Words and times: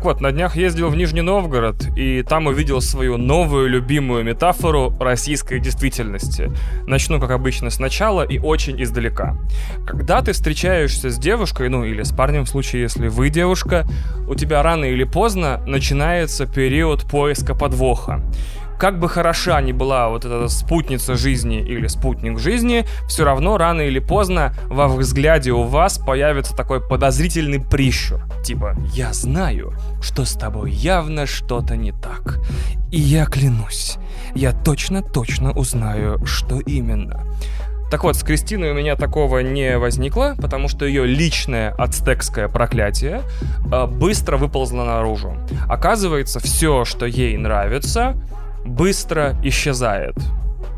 Так 0.00 0.06
вот, 0.06 0.22
на 0.22 0.32
днях 0.32 0.56
ездил 0.56 0.88
в 0.88 0.96
Нижний 0.96 1.20
Новгород, 1.20 1.88
и 1.94 2.22
там 2.22 2.46
увидел 2.46 2.80
свою 2.80 3.18
новую 3.18 3.68
любимую 3.68 4.24
метафору 4.24 4.96
российской 4.98 5.60
действительности. 5.60 6.50
Начну, 6.86 7.20
как 7.20 7.32
обычно, 7.32 7.68
сначала 7.68 8.22
и 8.22 8.38
очень 8.38 8.82
издалека. 8.82 9.36
Когда 9.86 10.22
ты 10.22 10.32
встречаешься 10.32 11.10
с 11.10 11.18
девушкой, 11.18 11.68
ну 11.68 11.84
или 11.84 12.02
с 12.02 12.12
парнем 12.12 12.46
в 12.46 12.48
случае, 12.48 12.80
если 12.80 13.08
вы 13.08 13.28
девушка, 13.28 13.86
у 14.26 14.34
тебя 14.34 14.62
рано 14.62 14.86
или 14.86 15.04
поздно 15.04 15.62
начинается 15.66 16.46
период 16.46 17.02
поиска 17.02 17.54
подвоха 17.54 18.22
как 18.80 18.98
бы 18.98 19.10
хороша 19.10 19.60
ни 19.60 19.72
была 19.72 20.08
вот 20.08 20.24
эта 20.24 20.48
спутница 20.48 21.14
жизни 21.14 21.60
или 21.60 21.86
спутник 21.86 22.38
жизни, 22.38 22.86
все 23.06 23.24
равно 23.24 23.58
рано 23.58 23.82
или 23.82 23.98
поздно 23.98 24.54
во 24.68 24.88
взгляде 24.88 25.52
у 25.52 25.64
вас 25.64 25.98
появится 25.98 26.56
такой 26.56 26.80
подозрительный 26.80 27.60
прищур. 27.60 28.22
Типа, 28.42 28.74
я 28.94 29.12
знаю, 29.12 29.74
что 30.00 30.24
с 30.24 30.32
тобой 30.32 30.70
явно 30.70 31.26
что-то 31.26 31.76
не 31.76 31.92
так. 31.92 32.38
И 32.90 32.98
я 32.98 33.26
клянусь, 33.26 33.98
я 34.34 34.52
точно-точно 34.52 35.52
узнаю, 35.52 36.24
что 36.24 36.58
именно. 36.58 37.20
Так 37.90 38.04
вот, 38.04 38.16
с 38.16 38.22
Кристиной 38.22 38.70
у 38.70 38.74
меня 38.74 38.96
такого 38.96 39.40
не 39.40 39.76
возникло, 39.76 40.36
потому 40.40 40.68
что 40.68 40.86
ее 40.86 41.04
личное 41.04 41.74
ацтекское 41.76 42.48
проклятие 42.48 43.22
э, 43.70 43.86
быстро 43.86 44.38
выползло 44.38 44.84
наружу. 44.84 45.36
Оказывается, 45.68 46.38
все, 46.40 46.84
что 46.84 47.04
ей 47.04 47.36
нравится, 47.36 48.14
быстро 48.64 49.36
исчезает. 49.42 50.16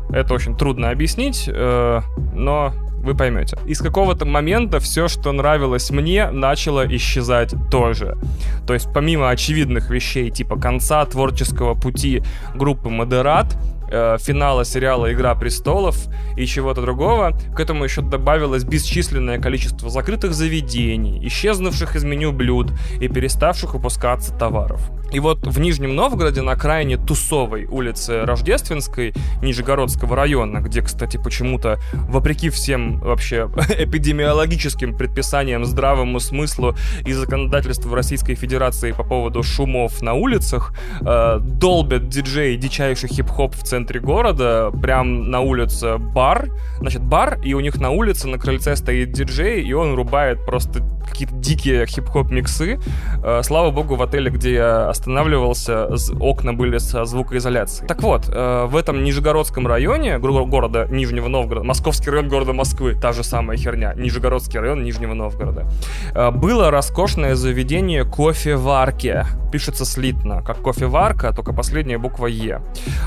Это 0.09 0.33
очень 0.33 0.55
трудно 0.55 0.89
объяснить, 0.89 1.49
э, 1.51 2.01
но 2.33 2.73
вы 3.03 3.15
поймете. 3.15 3.57
Из 3.65 3.79
какого-то 3.79 4.25
момента 4.25 4.79
все, 4.79 5.07
что 5.07 5.31
нравилось 5.31 5.91
мне, 5.91 6.29
начало 6.31 6.85
исчезать 6.95 7.53
тоже. 7.69 8.17
То 8.65 8.73
есть 8.73 8.87
помимо 8.93 9.29
очевидных 9.29 9.89
вещей 9.89 10.29
типа 10.29 10.57
конца 10.57 11.05
творческого 11.05 11.73
пути 11.73 12.23
группы 12.55 12.89
Модерат, 12.89 13.57
э, 13.91 14.17
финала 14.19 14.63
сериала 14.63 15.11
«Игра 15.11 15.35
престолов» 15.35 15.97
и 16.37 16.45
чего-то 16.45 16.81
другого, 16.81 17.37
к 17.53 17.59
этому 17.59 17.83
еще 17.83 18.01
добавилось 18.01 18.63
бесчисленное 18.63 19.39
количество 19.39 19.89
закрытых 19.89 20.33
заведений, 20.33 21.27
исчезнувших 21.27 21.97
из 21.97 22.05
меню 22.05 22.31
блюд 22.31 22.71
и 23.01 23.09
переставших 23.09 23.73
выпускаться 23.73 24.33
товаров. 24.33 24.89
И 25.13 25.19
вот 25.19 25.45
в 25.45 25.59
Нижнем 25.59 25.95
Новгороде 25.95 26.41
на 26.41 26.53
окраине 26.53 26.97
Тусовой 26.97 27.65
улицы 27.65 28.25
Рождественской 28.25 29.13
Нижегородского 29.43 30.15
района, 30.15 30.57
где, 30.57 30.81
кстати, 30.81 31.17
почему-то, 31.17 31.79
вопреки 31.93 32.49
всем 32.49 32.99
вообще 32.99 33.47
эпидемиологическим 33.77 34.97
предписаниям, 34.97 35.65
здравому 35.65 36.19
смыслу 36.19 36.75
и 37.05 37.13
законодательству 37.13 37.93
Российской 37.93 38.33
Федерации 38.33 38.91
по 38.91 39.03
поводу 39.03 39.43
шумов 39.43 40.01
на 40.01 40.13
улицах, 40.13 40.73
э, 41.01 41.37
долбят 41.39 42.09
диджей 42.09 42.57
дичайший 42.57 43.09
хип-хоп 43.09 43.55
в 43.55 43.61
центре 43.61 43.99
города, 43.99 44.71
прям 44.81 45.29
на 45.29 45.41
улице 45.41 45.99
бар, 45.99 46.49
значит, 46.79 47.03
бар, 47.03 47.39
и 47.43 47.53
у 47.53 47.59
них 47.59 47.79
на 47.79 47.91
улице 47.91 48.27
на 48.27 48.39
крыльце 48.39 48.75
стоит 48.75 49.11
диджей, 49.11 49.61
и 49.61 49.73
он 49.73 49.93
рубает 49.93 50.43
просто 50.43 50.81
какие-то 51.07 51.35
дикие 51.35 51.85
хип-хоп 51.85 52.31
миксы. 52.31 52.79
Э, 53.23 53.41
слава 53.43 53.71
богу, 53.71 53.95
в 53.95 54.01
отеле, 54.01 54.29
где 54.31 54.53
я 54.53 54.89
останавливался, 54.89 55.89
окна 56.19 56.53
были 56.53 56.77
со 56.77 57.05
звукоизоляцией. 57.05 57.87
Так 57.87 58.01
вот, 58.01 58.29
э, 58.29 58.65
в 58.65 58.75
этом 58.75 59.03
Нижегородском 59.03 59.67
районе 59.67 60.19
города 60.19 60.87
Нижнего 60.89 61.27
Новгорода, 61.27 61.65
Московский 61.65 62.09
район 62.09 62.29
города 62.29 62.53
Москвы, 62.53 62.95
та 62.95 63.13
же 63.13 63.23
самая 63.23 63.57
херня, 63.57 63.93
Нижегородский 63.95 64.59
район 64.59 64.83
Нижнего 64.83 65.13
Новгорода, 65.13 65.65
э, 66.13 66.31
было 66.31 66.71
роскошное 66.71 67.35
заведение 67.35 68.03
«Кофеварке». 68.05 69.25
Пишется 69.51 69.85
слитно, 69.85 70.41
как 70.41 70.61
кофеварка, 70.61 71.31
только 71.33 71.53
последняя 71.53 71.97
буква 71.97 72.27
Е. 72.27 72.61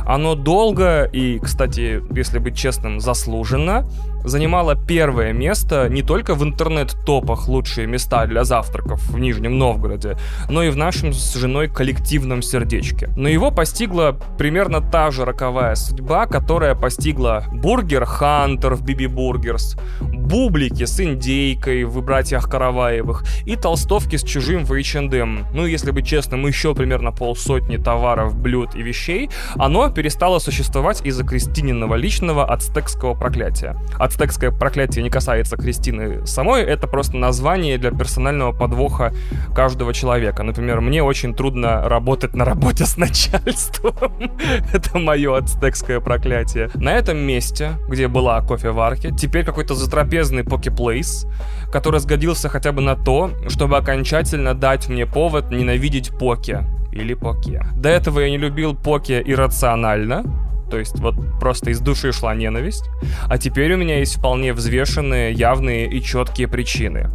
Оно 0.04 0.34
долго 0.34 1.04
и, 1.04 1.38
кстати, 1.38 2.02
если 2.16 2.38
быть 2.38 2.56
честным, 2.56 3.00
заслуженно 3.00 3.88
занимала 4.26 4.74
первое 4.74 5.32
место 5.32 5.88
не 5.88 6.02
только 6.02 6.34
в 6.34 6.42
интернет-топах 6.42 7.48
лучшие 7.48 7.86
места 7.86 8.26
для 8.26 8.44
завтраков 8.44 9.00
в 9.08 9.18
Нижнем 9.18 9.58
Новгороде, 9.58 10.16
но 10.50 10.62
и 10.62 10.70
в 10.70 10.76
нашем 10.76 11.12
с 11.12 11.34
женой 11.34 11.68
коллективном 11.68 12.42
сердечке. 12.42 13.08
Но 13.16 13.28
его 13.28 13.50
постигла 13.50 14.16
примерно 14.36 14.80
та 14.80 15.10
же 15.10 15.24
роковая 15.24 15.74
судьба, 15.76 16.26
которая 16.26 16.74
постигла 16.74 17.44
Burger 17.52 18.04
Hunter 18.04 18.74
в 18.74 18.82
BB 18.82 19.06
Burgers, 19.06 19.76
бублики 20.00 20.84
с 20.84 21.00
индейкой 21.00 21.84
в 21.84 22.02
«Братьях 22.02 22.50
Караваевых» 22.50 23.24
и 23.44 23.56
толстовки 23.56 24.16
с 24.16 24.24
чужим 24.24 24.64
в 24.64 24.72
H&M. 24.72 25.46
Ну, 25.52 25.66
если 25.66 25.92
быть 25.92 26.06
честным, 26.06 26.46
еще 26.46 26.74
примерно 26.74 27.12
полсотни 27.12 27.76
товаров, 27.76 28.36
блюд 28.36 28.74
и 28.74 28.82
вещей, 28.82 29.30
оно 29.54 29.90
перестало 29.90 30.38
существовать 30.40 31.04
из-за 31.04 31.24
Кристининого 31.24 31.94
личного 31.94 32.44
ацтекского 32.52 33.14
проклятия. 33.14 33.76
Ацтекское 34.16 34.50
проклятие 34.50 35.02
не 35.02 35.10
касается 35.10 35.58
Кристины 35.58 36.26
самой, 36.26 36.62
это 36.62 36.86
просто 36.86 37.18
название 37.18 37.76
для 37.76 37.90
персонального 37.90 38.52
подвоха 38.52 39.12
каждого 39.54 39.92
человека. 39.92 40.42
Например, 40.42 40.80
мне 40.80 41.02
очень 41.02 41.34
трудно 41.34 41.86
работать 41.86 42.34
на 42.34 42.46
работе 42.46 42.86
с 42.86 42.96
начальством. 42.96 43.94
это 44.72 44.98
мое 44.98 45.36
ацтекское 45.36 46.00
проклятие. 46.00 46.70
На 46.76 46.94
этом 46.94 47.18
месте, 47.18 47.72
где 47.90 48.08
была 48.08 48.40
кофеварки, 48.40 49.14
теперь 49.14 49.44
какой-то 49.44 49.74
затропил 49.74 50.06
трапезный 50.06 50.44
покеплейс, 50.44 51.26
который 51.72 51.98
сгодился 51.98 52.48
хотя 52.48 52.70
бы 52.70 52.80
на 52.80 52.94
то, 52.94 53.30
чтобы 53.48 53.76
окончательно 53.76 54.54
дать 54.54 54.88
мне 54.88 55.04
повод 55.04 55.50
ненавидеть 55.50 56.10
поке 56.16 56.64
или 56.92 57.14
поке. 57.14 57.66
До 57.76 57.88
этого 57.88 58.20
я 58.20 58.30
не 58.30 58.38
любил 58.38 58.74
поке 58.76 59.20
иррационально, 59.24 60.22
то 60.70 60.78
есть 60.78 60.98
вот 60.98 61.14
просто 61.38 61.70
из 61.70 61.80
души 61.80 62.12
шла 62.12 62.34
ненависть. 62.34 62.84
А 63.28 63.38
теперь 63.38 63.74
у 63.74 63.76
меня 63.76 63.98
есть 63.98 64.16
вполне 64.16 64.52
взвешенные, 64.52 65.32
явные 65.32 65.88
и 65.90 66.02
четкие 66.02 66.48
причины. 66.48 67.10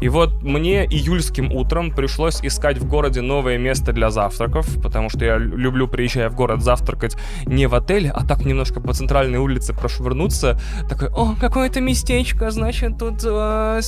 И 0.00 0.08
вот 0.08 0.42
мне 0.42 0.84
июльским 0.84 1.52
утром 1.52 1.90
пришлось 1.90 2.40
искать 2.42 2.78
в 2.78 2.86
городе 2.86 3.20
новое 3.20 3.58
место 3.58 3.92
для 3.92 4.10
завтраков, 4.10 4.66
потому 4.82 5.10
что 5.10 5.24
я 5.24 5.36
люблю, 5.38 5.88
приезжая 5.88 6.28
в 6.30 6.34
город, 6.34 6.62
завтракать 6.62 7.16
не 7.46 7.66
в 7.66 7.74
отеле, 7.74 8.10
а 8.14 8.26
так 8.26 8.44
немножко 8.44 8.80
по 8.80 8.92
центральной 8.92 9.38
улице 9.38 9.72
прошвырнуться. 9.74 10.60
Такой, 10.88 11.08
о, 11.08 11.34
какое-то 11.40 11.80
местечко, 11.80 12.50
значит, 12.50 12.98
тут 12.98 13.22
э, 13.24 13.80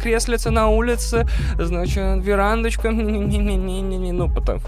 креслица 0.00 0.50
на 0.50 0.68
улице, 0.68 1.26
значит, 1.58 2.24
верандочка, 2.24 2.90
ну, 2.90 4.28
потом... 4.34 4.60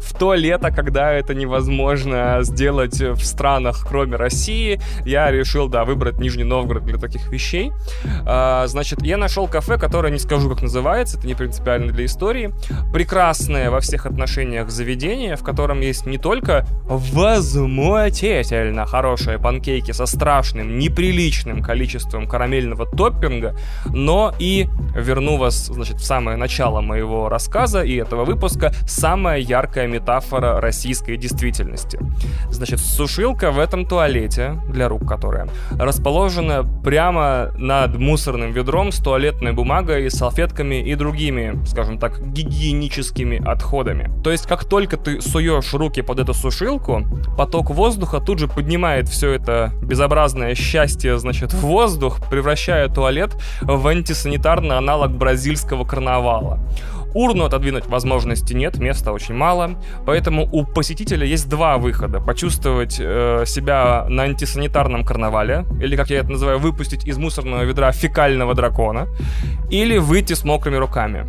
В 0.00 0.18
то 0.18 0.34
лето, 0.34 0.70
когда 0.70 1.12
это 1.12 1.34
невозможно 1.34 2.38
сделать 2.42 3.00
в 3.00 3.22
странах, 3.24 3.86
кроме 3.88 4.16
России, 4.16 4.80
я 5.04 5.30
решил, 5.30 5.68
да, 5.68 5.84
выбрать 5.84 6.18
Нижний 6.18 6.44
Новгород 6.44 6.84
для 6.84 6.98
таких 6.98 7.28
вещей. 7.30 7.72
А, 8.26 8.66
Значит, 8.80 9.02
я 9.02 9.18
нашел 9.18 9.46
кафе, 9.46 9.76
которое 9.76 10.10
не 10.10 10.18
скажу, 10.18 10.48
как 10.48 10.62
называется, 10.62 11.18
это 11.18 11.26
не 11.26 11.34
принципиально 11.34 11.92
для 11.92 12.06
истории. 12.06 12.54
Прекрасное 12.94 13.70
во 13.70 13.80
всех 13.80 14.06
отношениях 14.06 14.70
заведение, 14.70 15.36
в 15.36 15.42
котором 15.42 15.80
есть 15.80 16.06
не 16.06 16.16
только 16.16 16.64
возмутительно 16.86 18.86
хорошие 18.86 19.38
панкейки 19.38 19.92
со 19.92 20.06
страшным, 20.06 20.78
неприличным 20.78 21.62
количеством 21.62 22.26
карамельного 22.26 22.86
топпинга, 22.86 23.54
но 23.84 24.32
и 24.38 24.66
верну 24.96 25.36
вас, 25.36 25.66
значит, 25.66 25.96
в 25.96 26.04
самое 26.06 26.38
начало 26.38 26.80
моего 26.80 27.28
рассказа 27.28 27.82
и 27.82 27.96
этого 27.96 28.24
выпуска, 28.24 28.72
самая 28.88 29.40
яркая 29.40 29.88
метафора 29.88 30.58
российской 30.58 31.18
действительности. 31.18 32.00
Значит, 32.48 32.80
сушилка 32.80 33.50
в 33.50 33.58
этом 33.58 33.84
туалете, 33.84 34.58
для 34.70 34.88
рук 34.88 35.06
которая, 35.06 35.48
расположена 35.72 36.64
прямо 36.82 37.50
над 37.58 37.98
мусорным 37.98 38.52
ведром 38.52 38.69
ведром 38.70 38.92
с 38.92 39.00
туалетной 39.00 39.50
бумагой, 39.52 40.08
салфетками 40.12 40.76
и 40.76 40.94
другими, 40.94 41.58
скажем 41.66 41.98
так, 41.98 42.24
гигиеническими 42.24 43.44
отходами. 43.44 44.12
То 44.22 44.30
есть, 44.30 44.46
как 44.46 44.64
только 44.64 44.96
ты 44.96 45.20
суешь 45.20 45.74
руки 45.74 46.02
под 46.02 46.20
эту 46.20 46.34
сушилку, 46.34 47.02
поток 47.36 47.70
воздуха 47.70 48.20
тут 48.20 48.38
же 48.38 48.46
поднимает 48.46 49.08
все 49.08 49.32
это 49.32 49.72
безобразное 49.82 50.54
счастье, 50.54 51.18
значит, 51.18 51.52
в 51.52 51.62
воздух, 51.62 52.20
превращая 52.30 52.88
туалет 52.88 53.34
в 53.60 53.84
антисанитарный 53.88 54.76
аналог 54.76 55.10
бразильского 55.10 55.84
карнавала. 55.84 56.60
Урну 57.14 57.44
отодвинуть 57.44 57.86
возможности 57.86 58.54
нет, 58.54 58.78
места 58.78 59.12
очень 59.12 59.34
мало, 59.34 59.76
поэтому 60.06 60.48
у 60.50 60.64
посетителя 60.64 61.26
есть 61.26 61.48
два 61.48 61.78
выхода. 61.78 62.20
Почувствовать 62.20 62.96
э, 63.00 63.44
себя 63.46 64.06
на 64.08 64.24
антисанитарном 64.24 65.04
карнавале, 65.04 65.64
или, 65.80 65.96
как 65.96 66.10
я 66.10 66.18
это 66.18 66.30
называю, 66.30 66.58
выпустить 66.58 67.06
из 67.06 67.18
мусорного 67.18 67.62
ведра 67.62 67.92
фекального 67.92 68.54
дракона, 68.54 69.08
или 69.70 69.98
выйти 69.98 70.34
с 70.34 70.44
мокрыми 70.44 70.76
руками. 70.76 71.26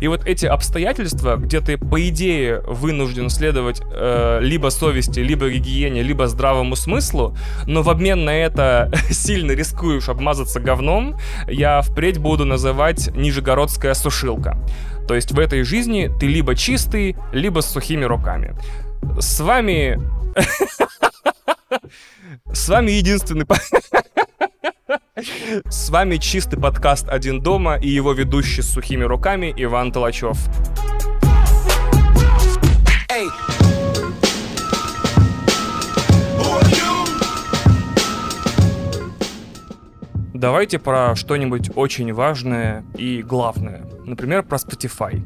И 0.00 0.08
вот 0.08 0.26
эти 0.26 0.46
обстоятельства, 0.46 1.36
где 1.36 1.60
ты, 1.60 1.78
по 1.78 2.06
идее, 2.08 2.60
вынужден 2.66 3.30
следовать 3.30 3.80
э, 3.92 4.38
либо 4.42 4.68
совести, 4.68 5.20
либо 5.20 5.48
гигиене, 5.48 6.02
либо 6.02 6.26
здравому 6.26 6.76
смыслу, 6.76 7.36
но 7.66 7.82
в 7.82 7.90
обмен 7.90 8.24
на 8.24 8.30
это 8.30 8.92
сильно 9.10 9.52
рискуешь 9.52 10.08
обмазаться 10.08 10.60
говном, 10.60 11.16
я 11.48 11.80
впредь 11.82 12.18
буду 12.18 12.44
называть 12.44 13.14
Нижегородская 13.14 13.94
сушилка. 13.94 14.58
То 15.10 15.16
есть 15.16 15.32
в 15.32 15.38
этой 15.40 15.64
жизни 15.64 16.08
ты 16.20 16.28
либо 16.28 16.54
чистый, 16.54 17.16
либо 17.32 17.62
с 17.62 17.66
сухими 17.66 18.04
руками. 18.04 18.54
С 19.18 19.40
вами... 19.40 20.00
С 22.52 22.68
вами 22.68 22.92
единственный... 22.92 23.44
С 25.68 25.90
вами 25.90 26.16
чистый 26.18 26.60
подкаст 26.60 27.08
«Один 27.08 27.40
дома» 27.40 27.76
и 27.76 27.88
его 27.88 28.12
ведущий 28.12 28.62
с 28.62 28.72
сухими 28.72 29.02
руками 29.02 29.52
Иван 29.56 29.90
Толачев. 29.90 30.38
Давайте 40.40 40.78
про 40.78 41.14
что-нибудь 41.16 41.68
очень 41.76 42.14
важное 42.14 42.82
и 42.96 43.22
главное. 43.22 43.82
Например, 44.06 44.42
про 44.42 44.56
Spotify. 44.56 45.22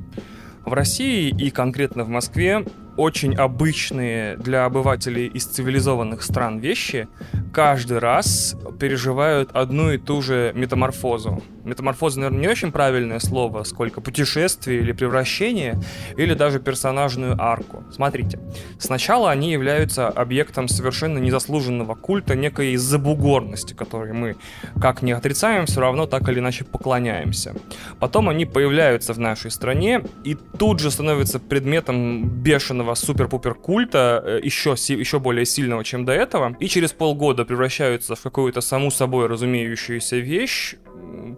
В 0.65 0.73
России 0.73 1.29
и 1.29 1.51
конкретно 1.51 2.03
в 2.03 2.09
Москве 2.09 2.65
очень 2.97 3.35
обычные 3.35 4.37
для 4.37 4.65
обывателей 4.65 5.27
из 5.27 5.47
цивилизованных 5.47 6.23
стран 6.23 6.59
вещи 6.59 7.09
каждый 7.53 7.99
раз 7.99 8.57
переживают 8.79 9.51
одну 9.53 9.93
и 9.93 9.99
ту 9.99 10.23
же 10.23 10.53
метаморфозу. 10.55 11.43
Метаморфоза, 11.65 12.21
наверное, 12.21 12.41
не 12.41 12.49
очень 12.49 12.73
правильное 12.73 13.21
слово, 13.21 13.63
сколько 13.63 14.01
путешествие 14.01 14.81
или 14.81 14.93
превращение, 14.93 15.81
или 16.17 16.35
даже 16.35 16.61
персонажную 16.61 17.41
арку. 17.41 17.85
Смотрите, 17.91 18.39
сначала 18.79 19.31
они 19.31 19.53
являются 19.53 20.09
объектом 20.09 20.69
совершенно 20.69 21.19
незаслуженного 21.19 21.95
культа 21.95 22.35
некой 22.35 22.77
забугорности, 22.77 23.73
которой 23.73 24.13
мы 24.13 24.37
как 24.81 25.03
не 25.03 25.13
отрицаем, 25.13 25.67
все 25.67 25.81
равно 25.81 26.07
так 26.07 26.29
или 26.29 26.41
иначе 26.41 26.65
поклоняемся. 26.65 27.55
Потом 27.99 28.29
они 28.29 28.45
появляются 28.45 29.15
в 29.15 29.19
нашей 29.19 29.51
стране 29.51 30.03
и 30.25 30.35
тут 30.35 30.81
же 30.81 30.91
становятся 30.91 31.39
предметом 31.39 32.29
бешеного 32.29 32.84
супер-пупер 32.95 33.55
культа, 33.55 34.41
еще, 34.43 34.75
э, 34.75 34.93
еще 34.93 35.19
более 35.19 35.47
сильного, 35.47 35.85
чем 35.85 36.05
до 36.05 36.13
этого, 36.13 36.57
и 36.61 36.69
через 36.69 36.93
полгода 36.93 37.45
превращаются 37.45 38.15
в 38.15 38.21
какую-то 38.21 38.61
саму 38.61 38.91
собой 38.91 39.27
разумеющуюся 39.27 40.17
вещь, 40.17 40.77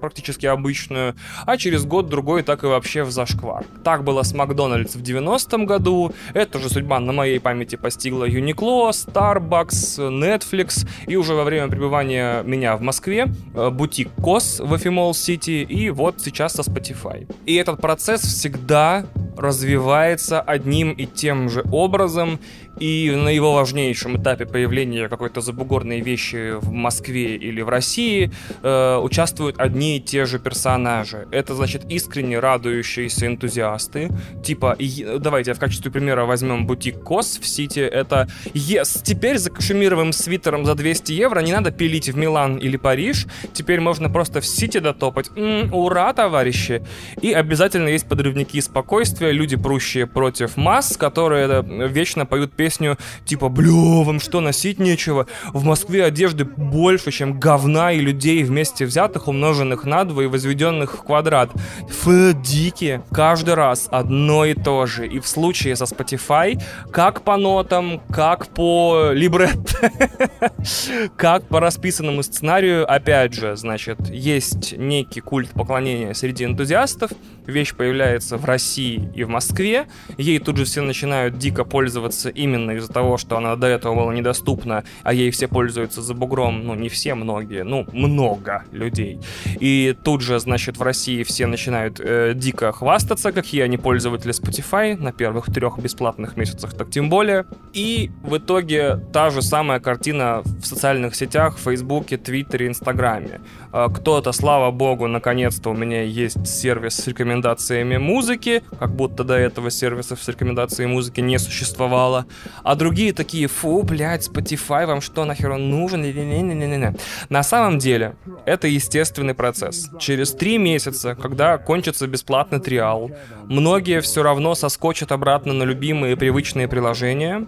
практически 0.01 0.47
обычную, 0.47 1.15
а 1.45 1.57
через 1.57 1.85
год-другой 1.85 2.43
так 2.43 2.65
и 2.65 2.67
вообще 2.67 3.05
в 3.05 3.11
зашквар. 3.11 3.65
Так 3.85 4.05
было 4.05 4.23
с 4.23 4.35
Макдональдс 4.35 4.95
в 4.95 5.03
90-м 5.03 5.67
году, 5.67 6.13
это 6.35 6.59
же 6.59 6.69
судьба 6.69 7.01
на 7.01 7.13
моей 7.13 7.41
памяти 7.41 7.77
постигла 7.77 8.29
Uniqlo, 8.29 8.91
Starbucks, 8.91 9.99
Netflix, 9.99 10.89
и 11.07 11.17
уже 11.17 11.35
во 11.35 11.45
время 11.45 11.69
пребывания 11.69 12.43
меня 12.43 12.77
в 12.77 12.83
Москве 12.83 13.29
э, 13.55 13.71
бутик 13.71 14.11
COS 14.23 14.61
в 14.61 14.77
Афимолл 14.77 15.15
Сити, 15.15 15.67
и 15.69 15.91
вот 15.91 16.21
сейчас 16.21 16.55
со 16.55 16.63
Spotify. 16.63 17.31
И 17.47 17.55
этот 17.55 17.81
процесс 17.81 18.23
всегда 18.23 19.07
развивается 19.37 20.41
одним 20.41 20.93
и 20.93 21.07
тем 21.07 21.36
же 21.49 21.65
образом, 21.73 22.39
и 22.79 23.11
на 23.11 23.31
его 23.31 23.55
важнейшем 23.55 24.21
этапе 24.21 24.47
появления 24.47 25.09
какой-то 25.09 25.41
забугорной 25.41 26.01
вещи 26.01 26.59
в 26.59 26.71
Москве 26.71 27.37
или 27.37 27.63
в 27.63 27.69
России 27.69 28.31
э, 28.63 28.99
участвуют 28.99 29.59
одни 29.59 29.97
и 29.97 30.01
те 30.01 30.27
же 30.27 30.39
персонажи. 30.39 31.27
Это 31.31 31.55
значит 31.55 31.91
искренне 31.91 32.39
радующиеся 32.39 33.27
энтузиасты. 33.27 34.11
Типа, 34.45 34.77
давайте 35.19 35.55
в 35.55 35.59
качестве 35.59 35.91
примера 35.91 36.27
возьмем 36.27 36.67
бутик 36.67 37.03
COS 37.03 37.39
в 37.41 37.47
Сити. 37.47 37.81
Это 37.81 38.29
yes, 38.53 39.01
теперь 39.03 39.39
за 39.39 39.51
кашемировым 39.51 40.13
свитером 40.13 40.67
за 40.67 40.75
200 40.75 41.13
евро 41.13 41.41
не 41.41 41.53
надо 41.53 41.71
пилить 41.71 42.09
в 42.09 42.17
Милан 42.17 42.57
или 42.57 42.77
Париж. 42.77 43.27
Теперь 43.53 43.81
можно 43.81 44.11
просто 44.11 44.41
в 44.41 44.47
Сити 44.47 44.79
дотопать. 44.79 45.31
М-м, 45.35 45.73
ура, 45.73 46.13
товарищи! 46.13 46.83
И 47.23 47.33
обязательно 47.33 47.89
есть 47.89 48.07
подрывники 48.07 48.61
спокойствия, 48.61 49.33
люди, 49.33 49.57
прущие 49.57 50.07
против 50.07 50.57
масс, 50.57 50.97
которые 50.97 51.49
э, 51.49 51.89
вечно 51.89 52.27
поют 52.27 52.53
песни 52.53 52.66
песню 52.67 52.99
типа 53.25 53.49
«Бля, 53.49 54.03
вам 54.03 54.19
что, 54.19 54.41
носить 54.41 54.81
нечего?» 54.81 55.29
В 55.53 55.63
Москве 55.63 56.05
одежды 56.05 56.45
больше, 56.45 57.13
чем 57.13 57.39
говна 57.39 57.93
и 57.93 58.01
людей 58.01 58.43
вместе 58.43 58.87
взятых, 58.87 59.29
умноженных 59.29 59.85
на 59.85 60.03
два 60.03 60.25
и 60.25 60.27
возведенных 60.27 60.95
в 60.95 61.03
квадрат. 61.05 61.51
Фу, 61.89 62.33
дикие. 62.33 63.03
Каждый 63.13 63.55
раз 63.55 63.87
одно 63.89 64.45
и 64.45 64.55
то 64.55 64.87
же. 64.87 65.07
И 65.07 65.21
в 65.21 65.29
случае 65.29 65.77
со 65.77 65.85
Spotify, 65.85 66.61
как 66.91 67.23
по 67.23 67.37
нотам, 67.37 68.03
как 68.13 68.49
по 68.49 69.13
либретто, 69.13 69.93
как 71.17 71.47
по 71.47 71.61
расписанному 71.61 72.25
сценарию, 72.25 72.85
опять 72.93 73.33
же, 73.33 73.55
значит, 73.55 74.11
есть 74.11 74.77
некий 74.77 75.21
культ 75.21 75.51
поклонения 75.51 76.15
среди 76.15 76.45
энтузиастов, 76.45 77.13
вещь 77.47 77.75
появляется 77.75 78.39
в 78.39 78.45
России 78.45 79.09
и 79.15 79.23
в 79.23 79.29
Москве, 79.29 79.87
ей 80.19 80.41
тут 80.41 80.57
же 80.57 80.65
все 80.65 80.81
начинают 80.81 81.39
дико 81.39 81.65
пользоваться 81.65 82.29
именно 82.29 82.56
именно 82.57 82.73
из-за 82.73 82.93
того, 82.93 83.17
что 83.17 83.37
она 83.37 83.57
до 83.57 83.67
этого 83.67 83.95
была 83.95 84.15
недоступна, 84.15 84.85
а 85.03 85.13
ей 85.13 85.31
все 85.31 85.49
пользуются 85.49 86.03
за 86.03 86.15
бугром, 86.15 86.67
ну, 86.67 86.75
не 86.75 86.89
все, 86.89 87.15
многие, 87.15 87.65
ну, 87.65 87.87
много 87.93 88.65
людей. 88.73 89.21
И 89.61 89.95
тут 90.03 90.23
же, 90.23 90.39
значит, 90.41 90.77
в 90.77 90.83
России 90.83 91.23
все 91.23 91.47
начинают 91.47 92.01
э, 92.01 92.33
дико 92.35 92.73
хвастаться, 92.73 93.33
какие 93.33 93.63
они 93.63 93.79
пользователи 93.79 94.33
Spotify 94.33 94.97
на 94.97 95.13
первых 95.13 95.47
трех 95.47 95.79
бесплатных 95.79 96.37
месяцах, 96.37 96.75
так 96.75 96.91
тем 96.91 97.09
более. 97.09 97.45
И 97.73 98.11
в 98.23 98.37
итоге 98.37 99.01
та 99.13 99.31
же 99.31 99.43
самая 99.43 99.81
картина 99.81 100.43
в 100.45 100.65
социальных 100.67 101.15
сетях, 101.15 101.57
в 101.57 101.61
Фейсбуке, 101.61 102.17
Твиттере, 102.17 102.67
Инстаграме. 102.67 103.41
Э, 103.73 103.89
кто-то, 103.95 104.33
слава 104.33 104.71
богу, 104.71 105.07
наконец-то 105.07 105.71
у 105.71 105.75
меня 105.75 106.03
есть 106.03 106.47
сервис 106.47 106.97
с 106.97 107.07
рекомендациями 107.07 107.99
музыки, 107.99 108.63
как 108.79 108.95
будто 108.95 109.25
до 109.25 109.35
этого 109.35 109.71
сервисов 109.71 110.23
с 110.23 110.29
рекомендацией 110.29 110.89
музыки 110.89 111.21
не 111.21 111.39
существовало 111.39 112.27
а 112.63 112.75
другие 112.75 113.13
такие, 113.13 113.47
фу, 113.47 113.83
блядь, 113.83 114.29
Spotify, 114.29 114.87
вам 114.87 115.01
что, 115.01 115.25
нахер 115.25 115.51
он 115.53 115.71
нужен? 115.71 116.03
Не 116.03 116.13
-не 116.13 116.43
-не 116.43 117.01
На 117.29 117.43
самом 117.43 117.79
деле, 117.79 118.15
это 118.47 118.69
естественный 118.69 119.35
процесс. 119.35 119.91
Через 119.99 120.33
три 120.33 120.59
месяца, 120.59 121.15
когда 121.15 121.59
кончится 121.59 122.07
бесплатный 122.07 122.61
триал, 122.61 123.11
многие 123.45 124.01
все 124.01 124.23
равно 124.23 124.55
соскочат 124.55 125.13
обратно 125.13 125.53
на 125.53 125.65
любимые 125.65 126.17
привычные 126.17 126.69
приложения, 126.69 127.47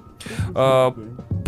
а, 0.55 0.95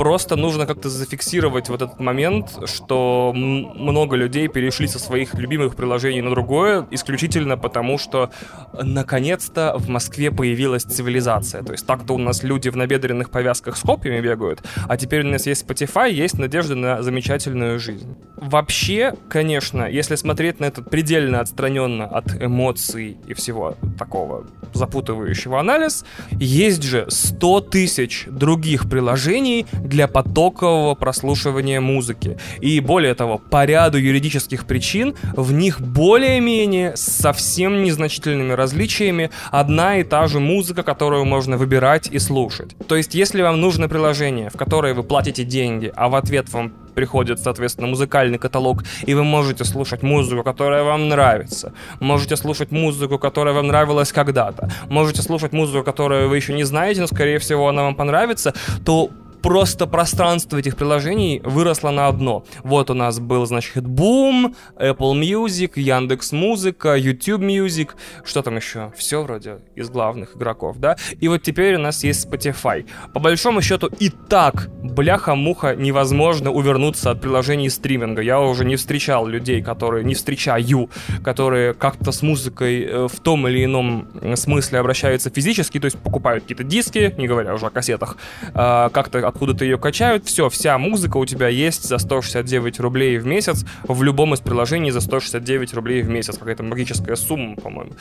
просто 0.00 0.34
нужно 0.34 0.64
как-то 0.64 0.88
зафиксировать 0.88 1.68
вот 1.68 1.82
этот 1.82 2.00
момент, 2.00 2.58
что 2.64 3.34
много 3.34 4.16
людей 4.16 4.48
перешли 4.48 4.86
со 4.86 4.98
своих 4.98 5.34
любимых 5.34 5.76
приложений 5.76 6.22
на 6.22 6.30
другое, 6.30 6.86
исключительно 6.90 7.58
потому, 7.58 7.98
что 7.98 8.30
наконец-то 8.72 9.74
в 9.76 9.90
Москве 9.90 10.30
появилась 10.30 10.84
цивилизация. 10.84 11.62
То 11.62 11.72
есть 11.72 11.86
так-то 11.86 12.14
у 12.14 12.18
нас 12.18 12.42
люди 12.42 12.70
в 12.70 12.76
набедренных 12.76 13.28
повязках 13.28 13.76
с 13.76 13.82
копьями 13.82 14.22
бегают, 14.22 14.62
а 14.88 14.96
теперь 14.96 15.20
у 15.22 15.28
нас 15.28 15.44
есть 15.46 15.66
Spotify, 15.68 16.10
есть 16.10 16.38
надежда 16.38 16.74
на 16.76 17.02
замечательную 17.02 17.78
жизнь. 17.78 18.16
Вообще, 18.38 19.12
конечно, 19.28 19.84
если 19.84 20.14
смотреть 20.14 20.60
на 20.60 20.64
это 20.64 20.80
предельно 20.80 21.40
отстраненно 21.40 22.06
от 22.06 22.42
эмоций 22.42 23.18
и 23.26 23.34
всего 23.34 23.76
такого 23.98 24.46
запутывающего 24.72 25.60
анализ, 25.60 26.06
есть 26.30 26.82
же 26.84 27.04
100 27.06 27.60
тысяч 27.60 28.24
других 28.30 28.88
приложений, 28.88 29.66
для 29.90 30.08
потокового 30.08 30.94
прослушивания 30.94 31.80
музыки. 31.80 32.38
И 32.60 32.80
более 32.80 33.14
того, 33.14 33.36
по 33.38 33.66
ряду 33.66 33.98
юридических 33.98 34.64
причин 34.64 35.14
в 35.36 35.52
них 35.52 35.80
более-менее 35.80 36.96
совсем 36.96 37.82
незначительными 37.82 38.52
различиями 38.52 39.30
одна 39.50 39.98
и 39.98 40.04
та 40.04 40.26
же 40.28 40.40
музыка, 40.40 40.82
которую 40.82 41.26
можно 41.26 41.58
выбирать 41.58 42.08
и 42.10 42.18
слушать. 42.18 42.76
То 42.88 42.96
есть, 42.96 43.14
если 43.14 43.42
вам 43.42 43.60
нужно 43.60 43.88
приложение, 43.88 44.48
в 44.48 44.56
которое 44.56 44.94
вы 44.94 45.02
платите 45.02 45.44
деньги, 45.44 45.92
а 45.94 46.08
в 46.08 46.14
ответ 46.14 46.48
вам 46.52 46.72
приходит, 46.94 47.40
соответственно, 47.40 47.88
музыкальный 47.88 48.38
каталог, 48.38 48.84
и 49.06 49.14
вы 49.14 49.24
можете 49.24 49.64
слушать 49.64 50.02
музыку, 50.02 50.42
которая 50.42 50.84
вам 50.84 51.08
нравится. 51.08 51.72
Можете 52.00 52.36
слушать 52.36 52.70
музыку, 52.70 53.18
которая 53.18 53.54
вам 53.54 53.66
нравилась 53.66 54.12
когда-то. 54.12 54.70
Можете 54.88 55.22
слушать 55.22 55.52
музыку, 55.52 55.84
которую 55.84 56.28
вы 56.28 56.36
еще 56.36 56.52
не 56.52 56.64
знаете, 56.64 57.00
но, 57.00 57.06
скорее 57.06 57.38
всего, 57.38 57.68
она 57.68 57.82
вам 57.82 57.94
понравится, 57.94 58.54
то 58.84 59.10
просто 59.42 59.86
пространство 59.86 60.58
этих 60.58 60.76
приложений 60.76 61.42
выросло 61.44 61.90
на 61.90 62.08
одно. 62.08 62.44
Вот 62.62 62.90
у 62.90 62.94
нас 62.94 63.18
был, 63.18 63.46
значит, 63.46 63.84
Boom, 63.84 64.54
Apple 64.76 65.14
Music, 65.20 65.72
Яндекс 65.76 66.32
Музыка, 66.32 66.94
YouTube 66.96 67.42
Music, 67.42 67.90
что 68.24 68.42
там 68.42 68.56
еще? 68.56 68.92
Все 68.96 69.22
вроде 69.22 69.58
из 69.74 69.90
главных 69.90 70.36
игроков, 70.36 70.78
да? 70.78 70.96
И 71.20 71.28
вот 71.28 71.42
теперь 71.42 71.76
у 71.76 71.78
нас 71.78 72.04
есть 72.04 72.28
Spotify. 72.28 72.86
По 73.12 73.20
большому 73.20 73.62
счету 73.62 73.88
и 73.98 74.10
так, 74.10 74.68
бляха-муха, 74.82 75.74
невозможно 75.74 76.50
увернуться 76.50 77.10
от 77.10 77.20
приложений 77.20 77.70
стриминга. 77.70 78.22
Я 78.22 78.40
уже 78.40 78.64
не 78.64 78.76
встречал 78.76 79.26
людей, 79.26 79.62
которые, 79.62 80.04
не 80.04 80.14
встречаю, 80.14 80.90
которые 81.24 81.74
как-то 81.74 82.12
с 82.12 82.22
музыкой 82.22 82.84
э, 82.84 83.08
в 83.08 83.20
том 83.20 83.48
или 83.48 83.64
ином 83.64 84.08
смысле 84.36 84.78
обращаются 84.78 85.30
физически, 85.30 85.78
то 85.80 85.86
есть 85.86 85.98
покупают 85.98 86.44
какие-то 86.44 86.64
диски, 86.64 87.14
не 87.16 87.26
говоря 87.26 87.54
уже 87.54 87.66
о 87.66 87.70
кассетах, 87.70 88.16
а, 88.54 88.88
как-то 88.90 89.26
откуда-то 89.30 89.64
ее 89.64 89.78
качают, 89.78 90.26
все, 90.26 90.48
вся 90.48 90.78
музыка 90.78 91.16
у 91.16 91.24
тебя 91.24 91.48
есть 91.48 91.88
за 91.88 91.98
169 91.98 92.80
рублей 92.80 93.18
в 93.18 93.26
месяц 93.26 93.64
в 93.84 94.02
любом 94.02 94.34
из 94.34 94.40
приложений 94.40 94.90
за 94.90 95.00
169 95.00 95.74
рублей 95.74 96.02
в 96.02 96.08
месяц. 96.08 96.38
Какая-то 96.38 96.62
магическая 96.62 97.16
сумма, 97.16 97.56
по-моему. 97.56 97.92